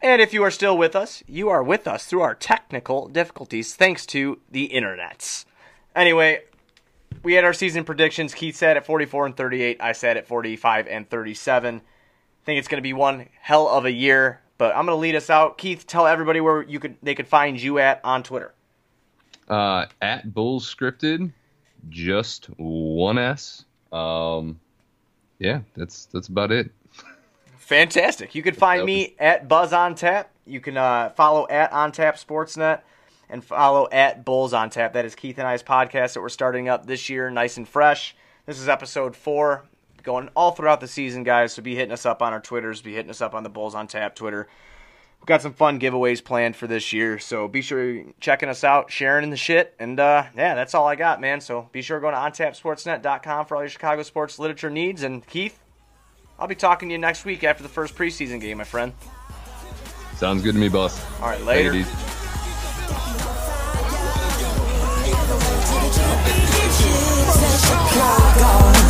And 0.00 0.22
if 0.22 0.32
you 0.32 0.44
are 0.44 0.50
still 0.50 0.78
with 0.78 0.94
us, 0.94 1.24
you 1.26 1.48
are 1.48 1.62
with 1.62 1.88
us 1.88 2.04
through 2.04 2.20
our 2.20 2.34
technical 2.34 3.08
difficulties 3.08 3.74
thanks 3.74 4.06
to 4.06 4.40
the 4.48 4.68
internets. 4.68 5.44
Anyway, 5.96 6.42
we 7.22 7.34
had 7.34 7.44
our 7.44 7.52
season 7.52 7.84
predictions. 7.84 8.34
Keith 8.34 8.56
said 8.56 8.76
at 8.76 8.86
44 8.86 9.26
and 9.26 9.36
38. 9.36 9.78
I 9.80 9.92
said 9.92 10.16
at 10.16 10.26
45 10.26 10.86
and 10.88 11.08
37. 11.08 11.76
I 11.76 11.80
think 12.44 12.58
it's 12.58 12.68
going 12.68 12.78
to 12.78 12.82
be 12.82 12.92
one 12.92 13.28
hell 13.40 13.68
of 13.68 13.84
a 13.84 13.92
year, 13.92 14.40
but 14.56 14.74
I'm 14.74 14.86
going 14.86 14.96
to 14.96 15.00
lead 15.00 15.14
us 15.14 15.30
out. 15.30 15.58
Keith, 15.58 15.86
tell 15.86 16.06
everybody 16.06 16.40
where 16.40 16.62
you 16.62 16.80
could 16.80 16.96
they 17.02 17.14
could 17.14 17.28
find 17.28 17.60
you 17.60 17.78
at 17.78 18.00
on 18.04 18.22
Twitter. 18.22 18.54
Uh, 19.48 19.86
at 20.02 20.32
Bulls 20.32 20.72
Scripted, 20.72 21.32
just 21.88 22.46
one 22.56 23.18
S. 23.18 23.64
Um, 23.92 24.60
yeah, 25.38 25.60
that's 25.76 26.06
that's 26.06 26.28
about 26.28 26.52
it. 26.52 26.70
Fantastic. 27.56 28.34
You 28.34 28.42
can 28.42 28.54
find 28.54 28.84
me 28.84 29.14
at 29.18 29.46
Buzz 29.46 29.74
on 29.74 29.94
Tap. 29.94 30.30
You 30.46 30.60
can 30.60 30.78
uh, 30.78 31.10
follow 31.10 31.46
at 31.48 31.70
On 31.72 31.92
Tap 31.92 32.16
Sportsnet 32.16 32.80
and 33.30 33.44
follow 33.44 33.88
at 33.90 34.24
Bulls 34.24 34.52
on 34.52 34.70
Tap. 34.70 34.94
That 34.94 35.04
is 35.04 35.14
Keith 35.14 35.38
and 35.38 35.46
I's 35.46 35.62
podcast 35.62 36.14
that 36.14 36.20
we're 36.20 36.28
starting 36.28 36.68
up 36.68 36.86
this 36.86 37.08
year, 37.08 37.30
nice 37.30 37.56
and 37.56 37.68
fresh. 37.68 38.14
This 38.46 38.58
is 38.58 38.68
episode 38.68 39.14
four, 39.14 39.64
going 40.02 40.30
all 40.34 40.52
throughout 40.52 40.80
the 40.80 40.88
season, 40.88 41.24
guys. 41.24 41.52
So 41.52 41.62
be 41.62 41.74
hitting 41.74 41.92
us 41.92 42.06
up 42.06 42.22
on 42.22 42.32
our 42.32 42.40
Twitters, 42.40 42.80
be 42.80 42.94
hitting 42.94 43.10
us 43.10 43.20
up 43.20 43.34
on 43.34 43.42
the 43.42 43.50
Bulls 43.50 43.74
on 43.74 43.86
Tap 43.86 44.14
Twitter. 44.14 44.48
We've 45.20 45.26
got 45.26 45.42
some 45.42 45.52
fun 45.52 45.80
giveaways 45.80 46.22
planned 46.22 46.56
for 46.56 46.66
this 46.66 46.92
year, 46.92 47.18
so 47.18 47.48
be 47.48 47.60
sure 47.60 47.90
you're 47.90 48.04
checking 48.20 48.48
us 48.48 48.62
out, 48.62 48.90
sharing 48.90 49.24
in 49.24 49.30
the 49.30 49.36
shit, 49.36 49.74
and 49.78 49.98
uh, 49.98 50.24
yeah, 50.36 50.54
that's 50.54 50.74
all 50.74 50.86
I 50.86 50.94
got, 50.94 51.20
man. 51.20 51.40
So 51.40 51.68
be 51.72 51.82
sure 51.82 51.98
to 51.98 52.00
go 52.00 52.10
to 52.10 52.16
ontapsportsnet.com 52.16 53.46
for 53.46 53.56
all 53.56 53.62
your 53.62 53.68
Chicago 53.68 54.04
sports 54.04 54.38
literature 54.38 54.70
needs. 54.70 55.02
And 55.02 55.26
Keith, 55.26 55.58
I'll 56.38 56.46
be 56.46 56.54
talking 56.54 56.88
to 56.88 56.92
you 56.92 56.98
next 56.98 57.24
week 57.24 57.42
after 57.42 57.64
the 57.64 57.68
first 57.68 57.96
preseason 57.96 58.40
game, 58.40 58.58
my 58.58 58.64
friend. 58.64 58.92
Sounds 60.16 60.42
good 60.42 60.54
to 60.54 60.60
me, 60.60 60.68
boss. 60.68 61.04
All 61.20 61.28
right, 61.28 61.42
later. 61.42 61.84
Dude. 66.78 66.98
Chicago. 67.58 68.87